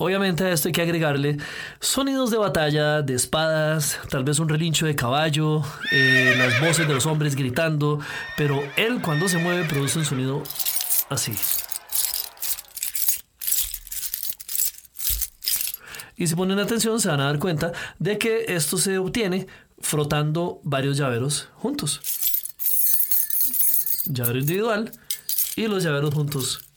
Obviamente 0.00 0.44
a 0.44 0.52
esto 0.52 0.68
hay 0.68 0.72
que 0.72 0.82
agregarle 0.82 1.38
sonidos 1.80 2.30
de 2.30 2.38
batalla, 2.38 3.02
de 3.02 3.14
espadas, 3.14 3.98
tal 4.08 4.22
vez 4.22 4.38
un 4.38 4.48
relincho 4.48 4.86
de 4.86 4.94
caballo, 4.94 5.64
eh, 5.90 6.36
las 6.38 6.60
voces 6.60 6.86
de 6.86 6.94
los 6.94 7.04
hombres 7.06 7.34
gritando, 7.34 7.98
pero 8.36 8.62
él 8.76 9.02
cuando 9.02 9.28
se 9.28 9.38
mueve 9.38 9.64
produce 9.64 9.98
un 9.98 10.04
sonido 10.04 10.44
así. 11.10 11.32
Y 16.16 16.28
si 16.28 16.36
ponen 16.36 16.60
atención 16.60 17.00
se 17.00 17.08
van 17.08 17.20
a 17.20 17.24
dar 17.24 17.40
cuenta 17.40 17.72
de 17.98 18.18
que 18.18 18.44
esto 18.54 18.78
se 18.78 18.98
obtiene 18.98 19.48
frotando 19.80 20.60
varios 20.62 20.96
llaveros 20.96 21.48
juntos. 21.56 22.00
Llavero 24.04 24.38
individual 24.38 24.92
y 25.56 25.66
los 25.66 25.82
llaveros 25.82 26.14
juntos 26.14 26.67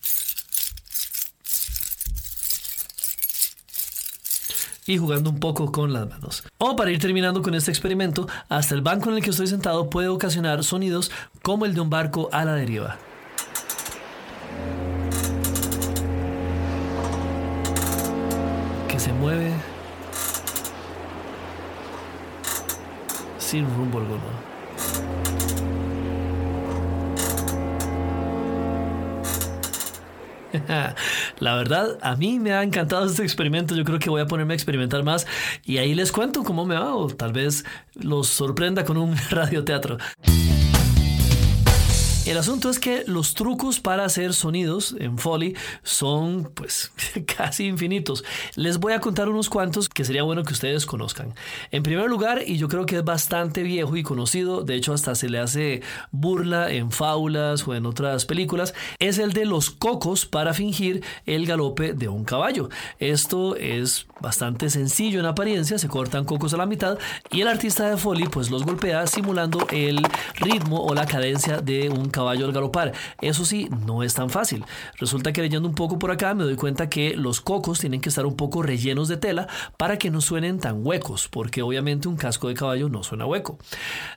y 4.92 4.98
jugando 4.98 5.30
un 5.30 5.40
poco 5.40 5.72
con 5.72 5.94
las 5.94 6.10
manos. 6.10 6.44
O 6.58 6.76
para 6.76 6.92
ir 6.92 7.00
terminando 7.00 7.42
con 7.42 7.56
este 7.56 7.72
experimento, 7.72 8.28
hasta 8.50 8.76
el 8.76 8.82
banco 8.82 9.10
en 9.10 9.16
el 9.16 9.24
que 9.24 9.30
estoy 9.30 9.48
sentado 9.48 9.90
puede 9.90 10.10
ocasionar 10.10 10.66
sonidos 10.66 11.12
como 11.42 11.66
el 11.66 11.74
de 11.74 11.80
un 11.80 11.90
barco 11.90 12.28
a 12.34 12.44
la 12.44 12.56
deriva. 12.56 12.98
Que 18.90 19.00
se 19.00 19.14
mueve 19.14 19.54
sin 23.40 23.66
rumbo 23.74 24.00
alguno. 24.00 24.51
La 31.40 31.56
verdad, 31.56 31.98
a 32.02 32.16
mí 32.16 32.40
me 32.40 32.54
ha 32.54 32.64
encantado 32.64 33.06
este 33.06 33.24
experimento. 33.24 33.76
Yo 33.76 33.84
creo 33.84 34.00
que 34.00 34.10
voy 34.10 34.22
a 34.22 34.26
ponerme 34.26 34.54
a 34.54 34.56
experimentar 34.56 35.04
más 35.04 35.28
y 35.66 35.78
ahí 35.78 35.94
les 35.96 36.12
cuento 36.12 36.44
cómo 36.44 36.66
me 36.66 36.76
va 36.76 36.96
o 36.96 37.08
tal 37.08 37.34
vez 37.34 37.66
los 37.96 38.28
sorprenda 38.28 38.86
con 38.86 38.98
un 38.98 39.16
radioteatro. 39.30 39.98
El 42.28 42.38
asunto 42.38 42.70
es 42.70 42.78
que 42.78 43.04
los 43.08 43.34
trucos 43.34 43.80
para 43.80 44.06
hacer 44.06 44.36
sonidos 44.36 44.96
en 45.00 45.18
Foley 45.18 45.56
son 45.82 46.52
pues 46.54 46.92
casi 47.36 47.66
infinitos. 47.66 48.24
Les 48.56 48.78
voy 48.78 48.94
a 48.94 49.00
contar 49.00 49.28
unos 49.28 49.50
cuantos 49.50 49.90
que 49.90 50.06
sería 50.06 50.22
bueno 50.22 50.44
que 50.44 50.54
ustedes 50.54 50.86
conozcan. 50.86 51.34
En 51.72 51.82
primer 51.82 52.08
lugar, 52.08 52.44
y 52.46 52.58
yo 52.58 52.68
creo 52.68 52.86
que 52.86 52.98
es 52.98 53.04
bastante 53.04 53.64
viejo 53.64 53.98
y 53.98 54.04
conocido, 54.04 54.62
de 54.62 54.76
hecho 54.76 54.94
hasta 54.94 55.16
se 55.16 55.30
le 55.30 55.40
hace 55.40 55.82
burla 56.12 56.72
en 56.72 56.92
fábulas 56.92 57.68
o 57.68 57.74
en 57.74 57.88
otras 57.88 58.26
películas, 58.26 58.76
es 59.00 59.18
el 59.18 59.34
de 59.34 59.46
los 59.46 59.72
cocos 59.72 60.28
para 60.28 60.54
fingir 60.54 61.04
el 61.26 61.48
galope 61.48 61.94
de 61.94 62.08
un 62.08 62.24
caballo. 62.24 62.70
Esto 63.00 63.56
es 63.56 64.06
bastante 64.20 64.70
sencillo 64.70 65.20
en 65.20 65.26
apariencia, 65.26 65.80
se 65.80 65.88
cortan 65.88 66.26
cocos 66.26 66.54
a 66.54 66.58
la 66.58 66.68
mitad 66.68 67.00
y 67.32 67.42
el 67.42 67.48
artista 67.48 67.90
de 67.90 67.98
Foley 67.98 68.28
pues 68.28 68.52
los 68.52 68.64
golpea 68.64 69.08
simulando 69.08 69.66
el 69.72 70.06
ritmo 70.36 70.84
o 70.86 70.94
la 70.94 71.08
cadencia 71.08 71.62
de 71.62 71.90
un 71.90 72.11
caballo 72.12 72.46
al 72.46 72.54
galopar. 72.54 72.94
Eso 73.22 73.46
sí, 73.46 73.70
no 73.86 74.04
es 74.04 74.14
tan 74.14 74.30
fácil. 74.30 74.66
Resulta 74.98 75.34
que 75.34 75.42
leyendo 75.42 75.68
un 75.68 75.76
poco 75.76 76.00
por 76.00 76.12
acá 76.12 76.34
me 76.34 76.44
doy 76.44 76.56
cuenta 76.56 76.90
que 76.90 77.16
los 77.16 77.42
cocos 77.42 77.80
tienen 77.80 78.02
que 78.02 78.10
estar 78.10 78.26
un 78.26 78.36
poco 78.36 78.62
rellenos 78.62 79.08
de 79.08 79.18
tela 79.18 79.48
para 79.78 79.98
que 79.98 80.12
no 80.12 80.22
suenen 80.22 80.60
tan 80.60 80.86
huecos, 80.86 81.28
porque 81.28 81.62
obviamente 81.62 82.08
un 82.08 82.18
casco 82.18 82.48
de 82.48 82.54
caballo 82.54 82.90
no 82.90 83.04
suena 83.04 83.26
hueco. 83.26 83.58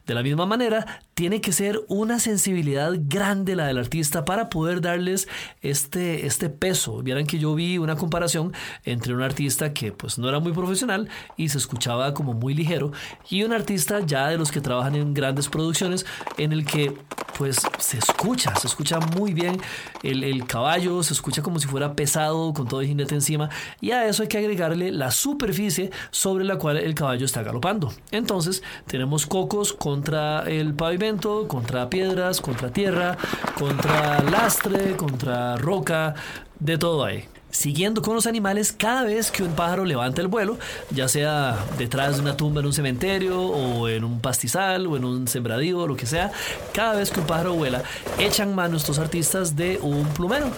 De 0.07 0.15
la 0.15 0.23
misma 0.23 0.47
manera, 0.47 1.03
tiene 1.15 1.41
que 1.41 1.53
ser 1.53 1.83
una 1.89 2.19
sensibilidad 2.19 2.93
grande 2.97 3.57
la 3.57 3.67
del 3.67 3.79
artista 3.79 4.25
para 4.25 4.49
poder 4.49 4.81
darles 4.81 5.29
este, 5.63 6.27
este 6.27 6.49
peso. 6.49 7.03
Vieran 7.03 7.27
que 7.27 7.39
yo 7.39 7.55
vi 7.55 7.79
una 7.79 7.97
comparación 7.97 8.53
entre 8.85 9.15
un 9.15 9.23
artista 9.23 9.73
que 9.73 9.93
pues 9.93 10.19
no 10.19 10.29
era 10.29 10.41
muy 10.41 10.53
profesional 10.53 11.09
y 11.37 11.49
se 11.49 11.59
escuchaba 11.59 12.15
como 12.15 12.35
muy 12.35 12.55
ligero 12.55 12.93
y 13.31 13.43
un 13.43 13.53
artista 13.53 14.01
ya 14.01 14.29
de 14.29 14.39
los 14.39 14.51
que 14.51 14.61
trabajan 14.61 14.95
en 14.95 15.15
grandes 15.15 15.49
producciones 15.49 16.07
en 16.39 16.53
el 16.53 16.65
que 16.65 16.97
pues 17.39 17.59
se 17.85 17.99
escucha, 17.99 18.57
se 18.57 18.67
escucha 18.67 18.99
muy 18.99 19.35
bien 19.35 19.61
el, 20.03 20.47
caballo, 20.47 21.03
se 21.03 21.13
escucha 21.13 21.43
como 21.43 21.61
si 21.61 21.69
fuera 21.69 21.95
pesado, 21.95 22.55
con 22.55 22.67
todo 22.67 22.81
el 22.81 22.87
jinete 22.87 23.15
encima, 23.15 23.51
y 23.81 23.91
a 23.91 24.07
eso 24.07 24.23
hay 24.23 24.29
que 24.29 24.39
agregarle 24.39 24.91
la 24.91 25.11
superficie 25.11 25.91
sobre 26.11 26.45
la 26.45 26.57
cual 26.57 26.79
el 26.79 26.95
caballo 26.95 27.27
está 27.27 27.43
galopando. 27.43 27.93
Entonces 28.11 28.63
tenemos 28.87 29.27
cocos 29.27 29.75
contra 29.75 30.45
el 30.45 30.75
pavimento, 30.75 31.47
contra 31.47 31.91
piedras, 31.91 32.41
contra 32.41 32.71
tierra, 32.71 33.19
contra 33.59 34.23
lastre, 34.23 34.97
contra 34.97 35.57
roca, 35.57 36.15
de 36.59 36.79
todo 36.79 37.05
ahí 37.05 37.29
siguiendo 37.55 38.03
con 38.03 38.15
los 38.15 38.27
animales 38.27 38.73
cada 38.73 39.05
vez 39.05 39.31
que 39.31 39.45
un 39.45 39.55
pájaro 39.55 39.85
levanta 39.85 40.21
el 40.21 40.27
vuelo, 40.27 40.59
ya 40.91 41.07
sea 41.07 41.57
detrás 41.79 42.17
de 42.17 42.23
una 42.23 42.37
tumba 42.37 42.61
en 42.61 42.67
un 42.67 42.73
cementerio 42.73 43.41
o 43.41 43.89
en 43.89 44.03
un 44.03 44.21
pastizal 44.21 44.89
o 44.89 44.97
en 44.97 45.05
un 45.05 45.29
sembradío 45.29 45.79
o 45.79 45.87
lo 45.87 45.97
que 45.97 46.07
sea, 46.07 46.33
cada 46.73 46.97
vez 46.97 47.13
que 47.13 47.21
un 47.21 47.27
pájaro 47.27 47.55
vuela, 47.55 47.85
echan 48.19 48.55
mano 48.55 48.77
estos 48.77 48.99
artistas 48.99 49.55
de 49.55 49.79
un 49.81 50.05
plumero. 50.09 50.51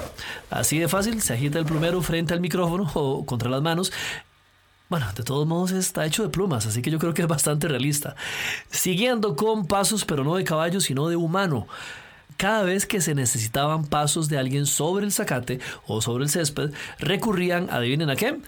Así 0.49 0.79
de 0.79 0.89
fácil, 0.89 1.21
se 1.21 1.35
agita 1.35 1.59
el 1.59 1.67
plumero 1.67 2.01
frente 2.01 2.33
al 2.33 2.41
micrófono 2.41 2.91
o 2.95 3.27
contra 3.27 3.51
las 3.51 3.61
manos 3.63 3.93
bueno, 4.89 5.07
de 5.17 5.25
todos 5.25 5.49
modos 5.49 5.73
está 5.73 6.07
hecho 6.07 6.23
de 6.23 6.29
plumas, 6.29 6.65
así 6.65 6.81
que 6.81 6.93
yo 6.93 7.01
creo 7.01 7.13
que 7.13 7.23
es 7.23 7.27
bastante 7.27 7.67
realista. 7.67 8.15
Siguiendo 8.71 9.35
con 9.35 9.67
pasos, 9.67 10.05
pero 10.05 10.23
no 10.23 10.37
de 10.37 10.45
caballo, 10.45 10.81
sino 10.81 11.09
de 11.09 11.17
humano 11.17 11.67
cada 12.37 12.63
vez 12.63 12.87
que 12.87 13.01
se 13.01 13.15
necesitaban 13.15 13.85
pasos 13.87 14.29
de 14.29 14.39
alguien 14.39 14.67
sobre 14.67 15.05
el 15.05 15.13
zacate 15.13 15.61
o 15.87 16.01
sobre 16.01 16.25
el 16.25 16.31
césped, 16.31 16.73
recurrían, 16.99 17.69
adivinen 17.71 18.11
a 18.11 18.17
qué, 18.17 18.39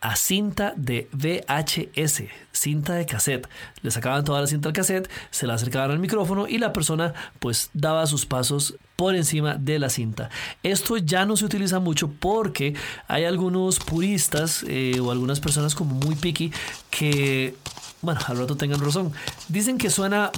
a 0.00 0.14
cinta 0.14 0.74
de 0.76 1.08
VHS, 1.12 2.22
cinta 2.52 2.94
de 2.94 3.06
cassette. 3.06 3.48
Le 3.82 3.90
sacaban 3.90 4.24
toda 4.24 4.40
la 4.40 4.46
cinta 4.46 4.68
al 4.68 4.72
cassette, 4.72 5.10
se 5.30 5.46
la 5.46 5.54
acercaban 5.54 5.90
al 5.90 5.98
micrófono 5.98 6.46
y 6.46 6.58
la 6.58 6.72
persona 6.72 7.14
pues 7.40 7.70
daba 7.74 8.06
sus 8.06 8.24
pasos 8.24 8.76
por 8.96 9.16
encima 9.16 9.54
de 9.54 9.78
la 9.78 9.90
cinta. 9.90 10.30
Esto 10.62 10.96
ya 10.96 11.26
no 11.26 11.36
se 11.36 11.44
utiliza 11.44 11.80
mucho 11.80 12.10
porque 12.10 12.74
hay 13.08 13.24
algunos 13.24 13.78
puristas 13.80 14.64
eh, 14.68 15.00
o 15.00 15.10
algunas 15.10 15.40
personas 15.40 15.74
como 15.74 15.94
muy 15.94 16.14
picky 16.14 16.52
que, 16.90 17.54
bueno, 18.00 18.20
al 18.26 18.38
rato 18.38 18.56
tengan 18.56 18.80
razón, 18.80 19.12
dicen 19.48 19.78
que 19.78 19.90
suena 19.90 20.30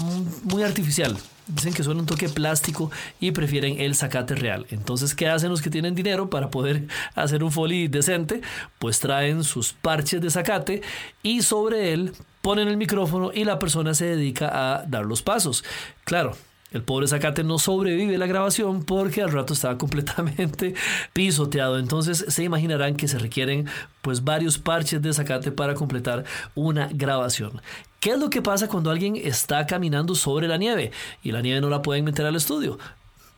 muy 0.45 0.63
artificial. 0.63 1.17
Dicen 1.47 1.75
que 1.75 1.83
suena 1.83 2.01
un 2.01 2.07
toque 2.07 2.29
plástico 2.29 2.93
y 3.19 3.33
prefieren 3.33 3.81
el 3.81 3.97
zacate 3.97 4.37
real. 4.37 4.67
Entonces, 4.71 5.17
¿qué 5.17 5.29
hacen 5.29 5.51
los 5.51 5.61
que 5.61 5.71
tienen 5.71 5.97
dinero 5.97 6.31
para 6.31 6.49
poder 6.49 6.87
hacer 7.17 7.43
un 7.43 7.51
foley 7.51 7.89
decente? 7.89 8.41
Pues 8.79 9.01
traen 9.01 9.43
sus 9.43 9.73
parches 9.73 10.21
de 10.21 10.31
zacate 10.31 10.83
y 11.25 11.43
sobre 11.43 11.93
él 11.93 12.13
ponen 12.41 12.69
el 12.69 12.77
micrófono 12.77 13.33
y 13.35 13.45
la 13.45 13.59
persona 13.59 13.95
se 13.95 14.07
dedica 14.07 14.51
a 14.53 14.85
dar 14.87 15.05
los 15.05 15.23
pasos. 15.23 15.65
Claro, 16.05 16.37
el 16.73 16.83
pobre 16.83 17.09
Zacate 17.09 17.45
no 17.45 17.59
sobrevive 17.59 18.19
la 18.19 18.27
grabación 18.27 18.85
porque 18.85 19.23
al 19.23 19.33
rato 19.33 19.55
estaba 19.55 19.79
completamente 19.79 20.75
pisoteado. 21.13 21.79
Entonces 21.79 22.25
se 22.29 22.45
imaginarán 22.45 22.97
que 22.97 23.09
se 23.09 23.19
requieren 23.19 23.67
pues 24.03 24.25
varios 24.25 24.59
parches 24.59 25.03
de 25.03 25.13
Zacate 25.13 25.53
para 25.53 25.75
completar 25.75 26.25
una 26.55 26.89
grabación. 26.93 27.61
¿Qué 28.01 28.13
es 28.13 28.19
lo 28.19 28.31
que 28.31 28.41
pasa 28.41 28.69
cuando 28.69 28.91
alguien 28.91 29.17
está 29.17 29.67
caminando 29.67 30.15
sobre 30.15 30.49
la 30.49 30.57
nieve 30.57 30.91
y 31.23 31.33
la 31.33 31.43
nieve 31.43 31.61
no 31.61 31.69
la 31.69 31.83
pueden 31.83 32.05
meter 32.05 32.25
al 32.25 32.37
estudio? 32.37 32.79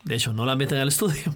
De 0.04 0.16
hecho, 0.16 0.32
no 0.32 0.44
la 0.44 0.56
meten 0.56 0.78
al 0.78 0.88
estudio. 0.88 1.34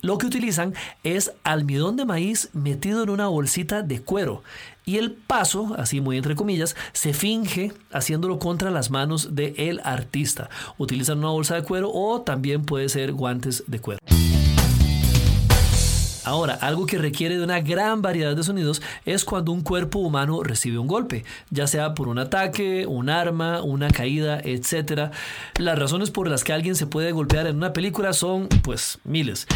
Lo 0.00 0.18
que 0.18 0.26
utilizan 0.26 0.74
es 1.04 1.32
almidón 1.44 1.96
de 1.96 2.04
maíz 2.04 2.50
metido 2.52 3.02
en 3.02 3.10
una 3.10 3.28
bolsita 3.28 3.82
de 3.82 4.00
cuero. 4.00 4.42
Y 4.84 4.96
el 4.96 5.12
paso, 5.12 5.74
así 5.76 6.00
muy 6.00 6.16
entre 6.16 6.34
comillas, 6.34 6.74
se 6.92 7.12
finge 7.12 7.72
haciéndolo 7.92 8.38
contra 8.38 8.70
las 8.70 8.90
manos 8.90 9.34
del 9.34 9.80
artista. 9.84 10.48
Utilizan 10.78 11.18
una 11.18 11.28
bolsa 11.28 11.54
de 11.54 11.62
cuero 11.62 11.90
o 11.92 12.22
también 12.22 12.64
puede 12.64 12.88
ser 12.88 13.12
guantes 13.12 13.64
de 13.66 13.80
cuero. 13.80 14.00
Ahora, 16.28 16.58
algo 16.60 16.84
que 16.84 16.98
requiere 16.98 17.38
de 17.38 17.42
una 17.42 17.60
gran 17.60 18.02
variedad 18.02 18.36
de 18.36 18.42
sonidos 18.42 18.82
es 19.06 19.24
cuando 19.24 19.50
un 19.50 19.62
cuerpo 19.62 20.00
humano 20.00 20.42
recibe 20.42 20.76
un 20.76 20.86
golpe, 20.86 21.24
ya 21.48 21.66
sea 21.66 21.94
por 21.94 22.06
un 22.06 22.18
ataque, 22.18 22.84
un 22.86 23.08
arma, 23.08 23.62
una 23.62 23.88
caída, 23.88 24.38
etc. 24.44 25.10
Las 25.56 25.78
razones 25.78 26.10
por 26.10 26.28
las 26.28 26.44
que 26.44 26.52
alguien 26.52 26.76
se 26.76 26.86
puede 26.86 27.12
golpear 27.12 27.46
en 27.46 27.56
una 27.56 27.72
película 27.72 28.12
son, 28.12 28.46
pues, 28.62 28.98
miles. 29.04 29.46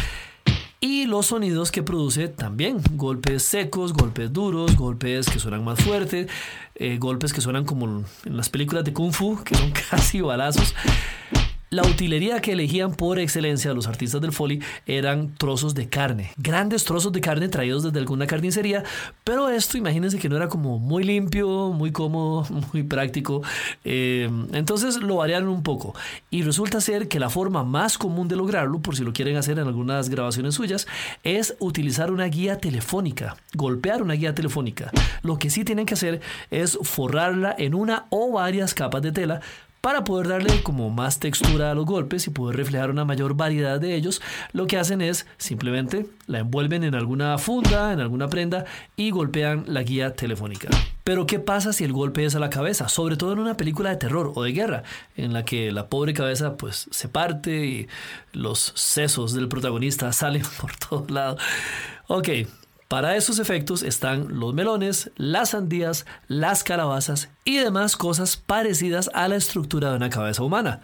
Y 0.79 1.05
los 1.05 1.27
sonidos 1.27 1.71
que 1.71 1.83
produce 1.83 2.27
también, 2.27 2.81
golpes 2.93 3.43
secos, 3.43 3.93
golpes 3.93 4.33
duros, 4.33 4.75
golpes 4.75 5.29
que 5.29 5.37
suenan 5.37 5.63
más 5.63 5.79
fuertes, 5.79 6.27
eh, 6.73 6.97
golpes 6.97 7.33
que 7.33 7.41
suenan 7.41 7.65
como 7.65 7.85
en 7.85 8.35
las 8.35 8.49
películas 8.49 8.83
de 8.83 8.93
Kung 8.93 9.13
Fu, 9.13 9.43
que 9.43 9.53
son 9.53 9.71
casi 9.91 10.21
balazos. 10.21 10.73
La 11.73 11.81
utilería 11.81 12.39
que 12.39 12.51
elegían 12.51 12.93
por 12.93 13.17
excelencia 13.17 13.73
los 13.73 13.87
artistas 13.87 14.21
del 14.21 14.31
Foley 14.31 14.61
eran 14.85 15.33
trozos 15.33 15.73
de 15.73 15.89
carne, 15.89 16.29
grandes 16.37 16.83
trozos 16.83 17.11
de 17.11 17.19
carne 17.19 17.49
traídos 17.49 17.81
desde 17.81 17.97
alguna 17.97 18.27
carnicería, 18.27 18.83
pero 19.23 19.49
esto 19.49 19.79
imagínense 19.79 20.19
que 20.19 20.29
no 20.29 20.35
era 20.35 20.49
como 20.49 20.77
muy 20.77 21.03
limpio, 21.03 21.71
muy 21.71 21.91
cómodo, 21.91 22.45
muy 22.73 22.83
práctico, 22.83 23.41
eh, 23.83 24.29
entonces 24.51 24.97
lo 24.97 25.15
variaron 25.15 25.49
un 25.49 25.63
poco 25.63 25.95
y 26.29 26.43
resulta 26.43 26.79
ser 26.79 27.07
que 27.07 27.19
la 27.19 27.31
forma 27.31 27.63
más 27.63 27.97
común 27.97 28.27
de 28.27 28.35
lograrlo, 28.35 28.79
por 28.79 28.95
si 28.95 29.03
lo 29.03 29.11
quieren 29.11 29.37
hacer 29.37 29.57
en 29.57 29.65
algunas 29.65 30.09
grabaciones 30.09 30.53
suyas, 30.53 30.85
es 31.23 31.55
utilizar 31.57 32.11
una 32.11 32.25
guía 32.25 32.59
telefónica, 32.59 33.35
golpear 33.55 34.03
una 34.03 34.13
guía 34.13 34.35
telefónica. 34.35 34.91
Lo 35.23 35.39
que 35.39 35.49
sí 35.49 35.63
tienen 35.65 35.87
que 35.87 35.95
hacer 35.95 36.21
es 36.51 36.77
forrarla 36.83 37.55
en 37.57 37.73
una 37.73 38.05
o 38.11 38.31
varias 38.31 38.75
capas 38.75 39.01
de 39.01 39.11
tela 39.11 39.41
para 39.83 40.05
poder 40.05 40.29
darle 40.29 40.63
como 40.63 40.89
más 40.89 41.19
textura 41.19 41.69
a 41.69 41.75
los 41.75 41.85
golpes 41.85 42.25
y 42.25 42.29
poder 42.29 42.55
reflejar 42.55 42.89
una 42.89 43.03
mayor 43.03 43.33
variedad 43.33 43.81
de 43.81 43.95
ellos, 43.95 44.21
lo 44.53 44.65
que 44.65 44.77
hacen 44.77 45.01
es 45.01 45.27
simplemente 45.35 46.05
la 46.25 46.39
envuelven 46.39 46.85
en 46.85 46.95
alguna 46.95 47.37
funda, 47.37 47.91
en 47.91 47.99
alguna 47.99 48.29
prenda 48.29 48.63
y 48.95 49.09
golpean 49.09 49.65
la 49.67 49.83
guía 49.83 50.13
telefónica. 50.13 50.69
Pero 51.03 51.25
¿qué 51.25 51.39
pasa 51.39 51.73
si 51.73 51.83
el 51.83 51.91
golpe 51.91 52.23
es 52.23 52.33
a 52.33 52.39
la 52.39 52.49
cabeza? 52.49 52.87
Sobre 52.87 53.17
todo 53.17 53.33
en 53.33 53.39
una 53.39 53.57
película 53.57 53.89
de 53.89 53.97
terror 53.97 54.31
o 54.35 54.43
de 54.43 54.53
guerra, 54.53 54.83
en 55.17 55.33
la 55.33 55.43
que 55.43 55.73
la 55.73 55.87
pobre 55.87 56.13
cabeza 56.13 56.55
pues 56.55 56.87
se 56.89 57.09
parte 57.09 57.65
y 57.65 57.87
los 58.31 58.71
sesos 58.75 59.33
del 59.33 59.49
protagonista 59.49 60.13
salen 60.13 60.43
por 60.61 60.73
todos 60.77 61.11
lados. 61.11 61.41
Ok, 62.07 62.29
para 62.93 63.15
esos 63.15 63.39
efectos 63.39 63.81
están 63.81 64.39
los 64.39 64.53
melones, 64.53 65.09
las 65.15 65.49
sandías, 65.49 66.05
las 66.27 66.63
calabazas 66.63 67.31
y 67.43 67.57
demás 67.57 67.97
cosas 67.97 68.37
parecidas 68.37 69.09
a 69.15 69.27
la 69.27 69.35
estructura 69.35 69.89
de 69.89 69.95
una 69.95 70.11
cabeza 70.11 70.43
humana. 70.43 70.79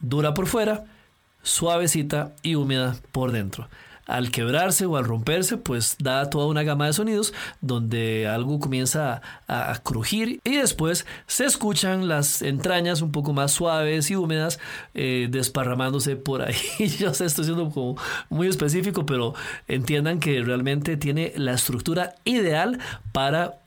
Dura 0.00 0.34
por 0.34 0.48
fuera, 0.48 0.82
suavecita 1.44 2.34
y 2.42 2.56
húmeda 2.56 2.96
por 3.12 3.30
dentro 3.30 3.68
al 4.06 4.30
quebrarse 4.30 4.86
o 4.86 4.96
al 4.96 5.04
romperse, 5.04 5.56
pues 5.56 5.96
da 5.98 6.30
toda 6.30 6.46
una 6.46 6.62
gama 6.62 6.86
de 6.86 6.92
sonidos 6.92 7.32
donde 7.60 8.28
algo 8.28 8.58
comienza 8.60 9.22
a, 9.48 9.74
crujir 9.82 10.40
y 10.44 10.56
después 10.56 11.06
se 11.26 11.44
escuchan 11.44 12.08
las 12.08 12.42
entrañas 12.42 13.02
un 13.02 13.12
poco 13.12 13.32
más 13.32 13.52
suaves 13.52 14.10
y 14.10 14.16
húmedas 14.16 14.58
eh, 14.94 15.28
desparramándose 15.30 16.16
por 16.16 16.42
ahí. 16.42 16.56
Yo 16.98 17.14
sé, 17.14 17.24
estoy 17.26 17.44
siendo 17.44 17.70
como 17.70 17.96
muy 18.28 18.48
específico, 18.48 19.06
pero 19.06 19.34
entiendan 19.68 20.20
que 20.20 20.40
realmente 20.42 20.96
tiene 20.96 21.32
la 21.36 21.52
estructura 21.52 22.14
ideal 22.24 22.78
para 23.12 23.58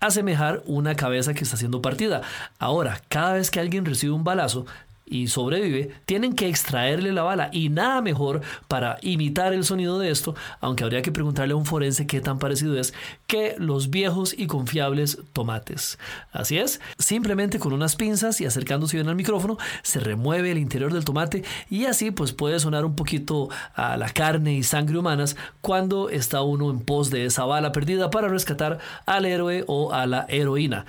asemejar 0.00 0.62
una 0.66 0.94
cabeza 0.94 1.34
que 1.34 1.44
está 1.44 1.56
siendo 1.56 1.80
partida. 1.80 2.22
Ahora, 2.58 3.00
cada 3.08 3.34
vez 3.34 3.50
que 3.50 3.60
alguien 3.60 3.84
recibe 3.84 4.12
un 4.12 4.24
balazo, 4.24 4.66
y 5.06 5.28
sobrevive, 5.28 5.90
tienen 6.04 6.34
que 6.34 6.48
extraerle 6.48 7.12
la 7.12 7.22
bala 7.22 7.48
y 7.52 7.68
nada 7.68 8.02
mejor 8.02 8.40
para 8.68 8.98
imitar 9.02 9.54
el 9.54 9.64
sonido 9.64 9.98
de 9.98 10.10
esto, 10.10 10.34
aunque 10.60 10.84
habría 10.84 11.02
que 11.02 11.12
preguntarle 11.12 11.54
a 11.54 11.56
un 11.56 11.64
forense 11.64 12.06
qué 12.06 12.20
tan 12.20 12.38
parecido 12.38 12.78
es, 12.78 12.92
que 13.26 13.54
los 13.58 13.90
viejos 13.90 14.34
y 14.36 14.46
confiables 14.46 15.18
tomates. 15.32 15.98
Así 16.32 16.58
es, 16.58 16.80
simplemente 16.98 17.58
con 17.58 17.72
unas 17.72 17.96
pinzas 17.96 18.40
y 18.40 18.46
acercándose 18.46 18.96
bien 18.96 19.08
al 19.08 19.16
micrófono, 19.16 19.56
se 19.82 20.00
remueve 20.00 20.50
el 20.50 20.58
interior 20.58 20.92
del 20.92 21.04
tomate 21.04 21.44
y 21.70 21.86
así 21.86 22.10
pues 22.10 22.32
puede 22.32 22.58
sonar 22.58 22.84
un 22.84 22.96
poquito 22.96 23.48
a 23.74 23.96
la 23.96 24.10
carne 24.10 24.54
y 24.54 24.62
sangre 24.62 24.98
humanas 24.98 25.36
cuando 25.60 26.10
está 26.10 26.42
uno 26.42 26.70
en 26.70 26.80
pos 26.80 27.10
de 27.10 27.26
esa 27.26 27.44
bala 27.44 27.72
perdida 27.72 28.10
para 28.10 28.28
rescatar 28.28 28.78
al 29.06 29.24
héroe 29.24 29.64
o 29.66 29.92
a 29.92 30.06
la 30.06 30.26
heroína. 30.28 30.86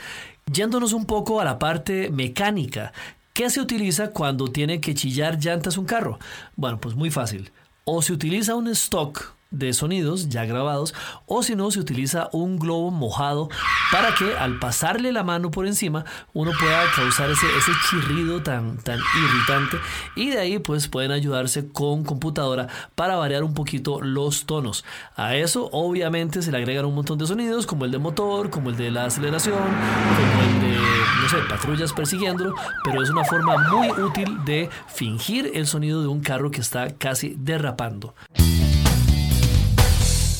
Yéndonos 0.51 0.93
un 0.93 1.05
poco 1.05 1.41
a 1.41 1.45
la 1.45 1.59
parte 1.59 2.09
mecánica, 2.09 2.93
¿Qué 3.37 3.51
se 3.51 3.61
utiliza 3.61 4.09
cuando 4.09 4.47
tiene 4.47 4.81
que 4.81 4.95
chillar 4.95 5.37
llantas 5.37 5.77
un 5.77 5.85
carro? 5.85 6.17
Bueno, 6.55 6.81
pues 6.81 6.95
muy 6.95 7.11
fácil. 7.11 7.51
O 7.85 8.01
se 8.01 8.11
utiliza 8.11 8.55
un 8.55 8.67
stock 8.69 9.36
de 9.51 9.73
sonidos 9.73 10.29
ya 10.29 10.45
grabados 10.45 10.93
o 11.25 11.43
si 11.43 11.55
no 11.55 11.71
se 11.71 11.79
utiliza 11.79 12.29
un 12.33 12.59
globo 12.59 12.91
mojado 12.91 13.49
para 13.91 14.13
que 14.15 14.35
al 14.35 14.59
pasarle 14.59 15.11
la 15.11 15.23
mano 15.23 15.51
por 15.51 15.67
encima 15.67 16.05
uno 16.33 16.51
pueda 16.59 16.83
causar 16.95 17.29
ese, 17.29 17.45
ese 17.57 17.71
chirrido 17.89 18.43
tan, 18.43 18.77
tan 18.77 18.99
irritante 19.23 19.77
y 20.15 20.29
de 20.29 20.39
ahí 20.39 20.59
pues 20.59 20.87
pueden 20.87 21.11
ayudarse 21.11 21.69
con 21.69 22.03
computadora 22.03 22.67
para 22.95 23.15
variar 23.15 23.43
un 23.43 23.53
poquito 23.53 24.01
los 24.01 24.45
tonos. 24.45 24.83
A 25.15 25.35
eso 25.35 25.69
obviamente 25.71 26.41
se 26.41 26.51
le 26.51 26.57
agregan 26.57 26.85
un 26.85 26.95
montón 26.95 27.17
de 27.17 27.27
sonidos 27.27 27.65
como 27.65 27.85
el 27.85 27.91
de 27.91 27.97
motor, 27.97 28.49
como 28.49 28.69
el 28.69 28.77
de 28.77 28.91
la 28.91 29.05
aceleración, 29.05 29.57
como 29.57 30.43
el 30.43 30.61
de, 30.61 30.77
no 31.21 31.29
sé, 31.29 31.37
patrullas 31.49 31.93
persiguiéndolo, 31.93 32.53
pero 32.83 33.01
es 33.01 33.09
una 33.09 33.23
forma 33.23 33.57
muy 33.69 33.89
útil 33.91 34.43
de 34.45 34.69
fingir 34.87 35.51
el 35.53 35.67
sonido 35.67 36.01
de 36.01 36.07
un 36.07 36.21
carro 36.21 36.51
que 36.51 36.61
está 36.61 36.95
casi 36.97 37.35
derrapando. 37.37 38.13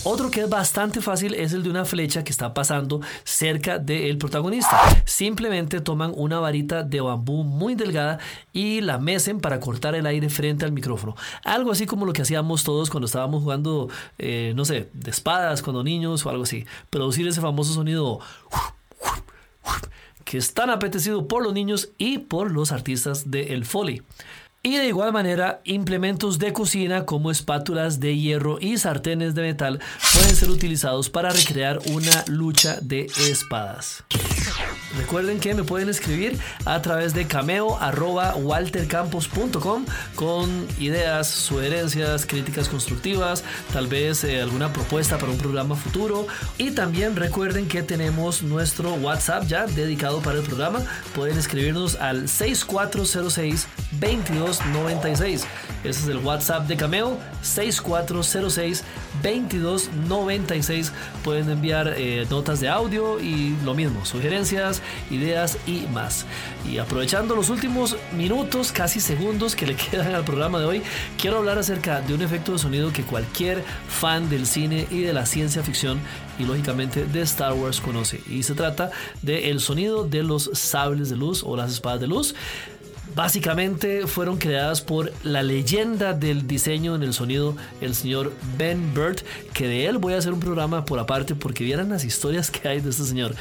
Otro 0.10 0.32
que 0.32 0.39
es 0.39 0.50
bastante 0.50 1.02
fácil 1.02 1.34
es 1.34 1.52
el 1.52 1.63
de 1.63 1.70
una 1.70 1.84
flecha 1.84 2.24
que 2.24 2.32
está 2.32 2.54
pasando 2.54 3.02
cerca 3.26 3.78
del 3.78 4.17
protagonista. 4.17 4.80
Simplemente 5.04 5.82
toman 5.82 6.13
una 6.15 6.39
varita 6.39 6.82
de 6.84 7.02
bambú 7.02 7.43
muy 7.43 7.76
delgada 7.76 8.17
y 8.54 8.80
la 8.80 9.00
mecen 9.00 9.41
para 9.41 9.60
cortar 9.60 9.96
el 9.96 10.06
aire 10.06 10.30
frente 10.30 10.63
al 10.63 10.72
micrófono. 10.72 11.17
Algo 11.43 11.74
así 11.74 11.86
como 11.86 12.06
lo 12.06 12.13
que 12.13 12.22
hacíamos 12.22 12.63
todos 12.63 12.89
cuando 12.89 13.08
estábamos 13.08 13.43
jugando, 13.43 13.89
eh, 14.17 14.54
no 14.56 14.63
sé, 14.63 14.88
de 14.93 15.12
espadas, 15.12 15.62
cuando 15.62 15.84
niños 15.84 16.26
o 16.26 16.30
algo 16.30 16.43
así. 16.43 16.65
Producir 16.89 17.28
ese 17.28 17.41
famoso 17.41 17.74
sonido 17.74 18.22
que 20.24 20.38
es 20.38 20.54
tan 20.54 20.70
apetecido 20.70 21.28
por 21.28 21.43
los 21.43 21.54
niños 21.54 21.89
y 21.98 22.20
por 22.20 22.52
los 22.52 22.72
artistas 22.72 23.30
del 23.30 23.52
el 23.52 23.65
Foley. 23.65 24.04
Y 24.67 24.75
de 24.75 24.88
igual 24.88 25.13
manera, 25.13 25.62
implementos 25.63 26.39
de 26.39 26.51
cocina 26.51 27.06
como 27.06 27.32
espátulas 27.32 28.01
de 28.01 28.17
hierro 28.17 28.58
y 28.60 28.77
sartenes 28.77 29.34
de 29.34 29.43
metal 29.43 29.80
pueden 30.12 30.36
ser 30.36 30.49
utilizados 30.49 31.10
para 31.10 31.30
recrear 31.30 31.80
una 31.86 32.25
lucha 32.27 32.77
de 32.82 33.06
espadas. 33.30 34.03
Recuerden 34.97 35.39
que 35.39 35.53
me 35.53 35.63
pueden 35.63 35.88
escribir 35.89 36.39
a 36.65 36.81
través 36.81 37.13
de 37.13 37.27
cameo.waltercampos.com 37.27 39.86
con 40.15 40.67
ideas, 40.79 41.27
sugerencias, 41.27 42.25
críticas 42.25 42.67
constructivas, 42.67 43.43
tal 43.71 43.86
vez 43.88 44.23
eh, 44.23 44.41
alguna 44.41 44.73
propuesta 44.73 45.17
para 45.17 45.31
un 45.31 45.38
programa 45.38 45.75
futuro. 45.75 46.25
Y 46.57 46.71
también 46.71 47.15
recuerden 47.15 47.67
que 47.67 47.83
tenemos 47.83 48.41
nuestro 48.43 48.93
WhatsApp 48.95 49.45
ya 49.47 49.67
dedicado 49.67 50.21
para 50.21 50.39
el 50.39 50.43
programa. 50.43 50.81
Pueden 51.15 51.38
escribirnos 51.38 51.95
al 51.95 52.27
6406 52.27 53.67
2296. 53.91 55.45
Ese 55.88 56.02
es 56.02 56.08
el 56.10 56.17
WhatsApp 56.17 56.67
de 56.67 56.76
Cameo 56.76 57.17
6406 57.41 58.84
2296. 59.23 60.91
Pueden 61.23 61.50
enviar 61.50 61.93
eh, 61.95 62.28
notas 62.30 62.60
de 62.60 62.67
audio 62.67 63.21
y 63.21 63.56
lo 63.63 63.73
mismo, 63.73 64.06
sugerencias 64.06 64.82
ideas 65.10 65.58
y 65.65 65.88
más. 65.93 66.26
Y 66.69 66.80
aprovechando 66.80 67.36
los 67.36 67.50
últimos 67.50 67.95
minutos, 68.12 68.73
casi 68.73 69.00
segundos 69.00 69.56
que 69.56 69.65
le 69.65 69.76
quedan 69.91 70.13
al 70.13 70.26
programa 70.26 70.60
de 70.60 70.65
hoy, 70.65 70.82
quiero 71.17 71.38
hablar 71.38 71.58
acerca 71.58 72.02
de 72.02 72.13
un 72.13 72.21
efecto 72.21 72.52
de 72.52 72.60
sonido 72.60 72.91
que 72.91 73.04
cualquier 73.04 73.63
fan 73.88 74.30
del 74.30 74.45
cine 74.45 74.88
y 74.91 75.02
de 75.02 75.13
la 75.13 75.26
ciencia 75.26 75.63
ficción 75.63 76.00
y 76.38 76.43
lógicamente 76.43 77.06
de 77.06 77.21
Star 77.21 77.54
Wars 77.54 77.80
conoce. 77.80 78.21
Y 78.28 78.43
se 78.43 78.56
trata 78.56 78.91
del 79.21 79.62
sonido 79.62 80.04
de 80.04 80.23
los 80.23 80.50
sables 80.54 81.10
de 81.10 81.15
luz 81.15 81.43
o 81.43 81.56
las 81.56 81.71
espadas 81.71 82.02
de 82.02 82.08
luz 82.08 82.36
básicamente 83.17 84.06
fueron 84.06 84.38
creadas 84.38 84.82
por 84.82 85.12
la 85.23 85.41
leyenda 85.41 86.13
del 86.13 86.45
diseño 86.45 86.93
en 86.93 87.01
el 87.01 87.13
sonido, 87.13 87.56
el 87.82 87.95
señor 87.95 88.32
Ben 88.60 88.93
Burt, 88.93 89.21
que 89.53 89.67
de 89.67 89.88
él 89.88 89.97
voy 89.97 90.13
a 90.13 90.19
hacer 90.19 90.34
un 90.34 90.39
programa 90.39 90.86
por 90.86 90.99
aparte 90.99 91.34
porque 91.34 91.63
vieran 91.63 91.89
las 91.89 92.06
historias 92.06 92.51
que 92.51 92.67
hay 92.67 92.80
de 92.80 92.91
este 92.91 93.03
señor. 93.06 93.34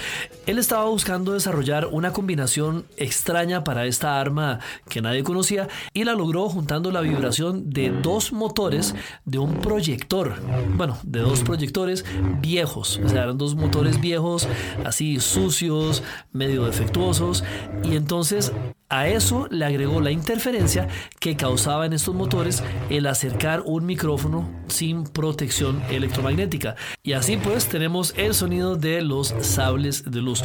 Él 0.47 0.59
estaba 0.59 0.87
buscando 0.87 1.35
desarrollar 1.35 1.89
una 1.93 2.15
combinación 2.15 2.87
extraña 2.97 3.65
para 3.65 3.85
esta 3.85 4.19
arma 4.19 4.61
que 4.89 5.03
nadie 5.03 5.23
conocía 5.23 5.69
y 5.93 6.05
la 6.05 6.15
logró 6.15 6.49
juntando 6.49 6.91
la 6.91 7.03
vibración 7.03 7.69
de 7.69 7.91
dos 7.91 8.33
motores 8.33 8.95
de 9.27 9.37
un 9.37 9.57
proyector. 9.61 10.37
Bueno, 10.75 10.97
de 11.03 11.21
dos 11.21 11.43
proyectores 11.43 12.07
viejos, 12.41 12.99
o 13.05 13.09
sea, 13.11 13.25
eran 13.25 13.37
dos 13.37 13.55
motores 13.55 14.01
viejos, 14.01 14.49
así 14.87 15.21
sucios, 15.21 16.03
medio 16.33 16.65
defectuosos, 16.65 17.45
y 17.85 17.97
entonces 17.97 18.53
a 18.89 19.09
eso 19.09 19.49
le 19.51 19.65
agregó 19.65 20.01
la 20.01 20.11
interferencia 20.11 20.89
que 21.19 21.37
causaba 21.37 21.87
en 21.87 21.93
estos 21.93 22.15
motores 22.15 22.63
el 22.91 23.07
acercar 23.07 23.63
un 23.65 23.87
micrófono 23.87 24.49
sin 24.69 25.05
protección 25.05 25.83
electromagnética. 25.91 26.77
Y 27.03 27.13
así 27.13 27.37
pues 27.37 27.67
tenemos 27.67 28.15
el 28.17 28.35
sonido 28.35 28.77
de 28.77 29.03
los 29.03 29.35
sables 29.41 30.11
de 30.11 30.23
luz. 30.23 30.45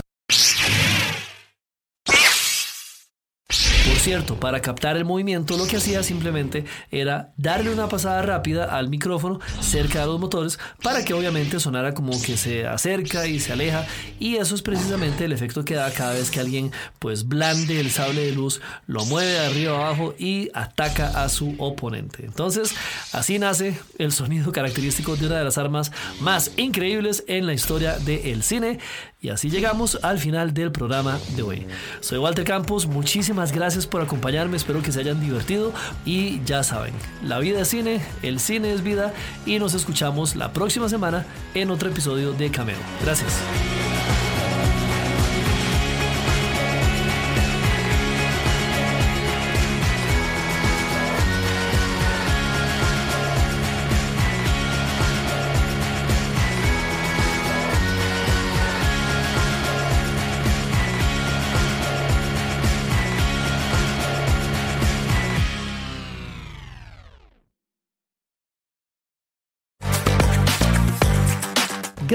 Cierto, 4.02 4.36
para 4.36 4.62
captar 4.62 4.98
el 4.98 5.06
movimiento 5.06 5.58
lo 5.58 5.68
que 5.68 5.78
hacía 5.78 6.02
simplemente 6.02 6.66
era 6.90 7.34
darle 7.38 7.72
una 7.72 7.88
pasada 7.88 8.24
rápida 8.24 8.66
al 8.66 8.90
micrófono 8.90 9.40
cerca 9.60 10.00
de 10.00 10.08
los 10.08 10.20
motores 10.20 10.58
para 10.82 11.06
que 11.06 11.14
obviamente 11.14 11.60
sonara 11.60 11.94
como 11.94 12.20
que 12.20 12.36
se 12.36 12.66
acerca 12.66 13.28
y 13.28 13.40
se 13.40 13.54
aleja 13.54 13.86
y 14.20 14.38
eso 14.38 14.56
es 14.56 14.64
precisamente 14.64 15.26
el 15.26 15.34
efecto 15.34 15.64
que 15.64 15.76
da 15.76 15.92
cada 15.92 16.14
vez 16.14 16.32
que 16.32 16.40
alguien 16.40 16.72
pues 16.98 17.28
blande 17.28 17.80
el 17.80 17.92
sable 17.92 18.26
de 18.26 18.32
luz, 18.32 18.60
lo 18.88 19.06
mueve 19.06 19.34
de 19.34 19.46
arriba 19.46 19.76
abajo 19.76 20.16
y 20.18 20.50
ataca 20.56 21.24
a 21.24 21.30
su 21.30 21.54
oponente. 21.60 22.26
Entonces 22.26 22.74
así 23.14 23.38
nace 23.38 23.80
el 24.00 24.12
sonido 24.12 24.52
característico 24.54 25.16
de 25.16 25.28
una 25.28 25.38
de 25.38 25.44
las 25.44 25.60
armas 25.60 25.92
más 26.20 26.52
increíbles 26.58 27.24
en 27.28 27.46
la 27.46 27.54
historia 27.54 28.00
del 28.00 28.42
cine 28.42 28.80
y 29.22 29.30
así 29.30 29.50
llegamos 29.50 30.00
al 30.02 30.18
final 30.18 30.54
del 30.54 30.72
programa 30.72 31.20
de 31.36 31.44
hoy. 31.44 31.68
Soy 32.00 32.18
Walter 32.18 32.44
Campos, 32.44 32.88
muchísimas 32.88 33.52
gracias 33.52 33.86
por 33.86 34.02
acompañarme, 34.02 34.58
espero 34.58 34.82
que 34.82 34.92
se 34.92 35.00
hayan 35.00 35.22
divertido 35.22 35.72
y 36.06 36.44
ya 36.44 36.64
saben, 36.64 36.94
la 37.24 37.40
vida 37.40 37.62
es 37.62 37.68
cine, 37.68 38.02
el 38.24 38.40
cine 38.40 38.74
es 38.74 38.82
vida 38.84 39.14
y 39.46 39.60
nos 39.60 39.76
escuchamos 39.76 40.36
la 40.36 40.52
próxima 40.54 40.90
semana 40.90 41.26
en 41.54 41.70
otro 41.70 41.90
episodio 41.90 42.34
de 42.34 42.50
Cameo. 42.50 42.80
Gracias. 43.04 43.32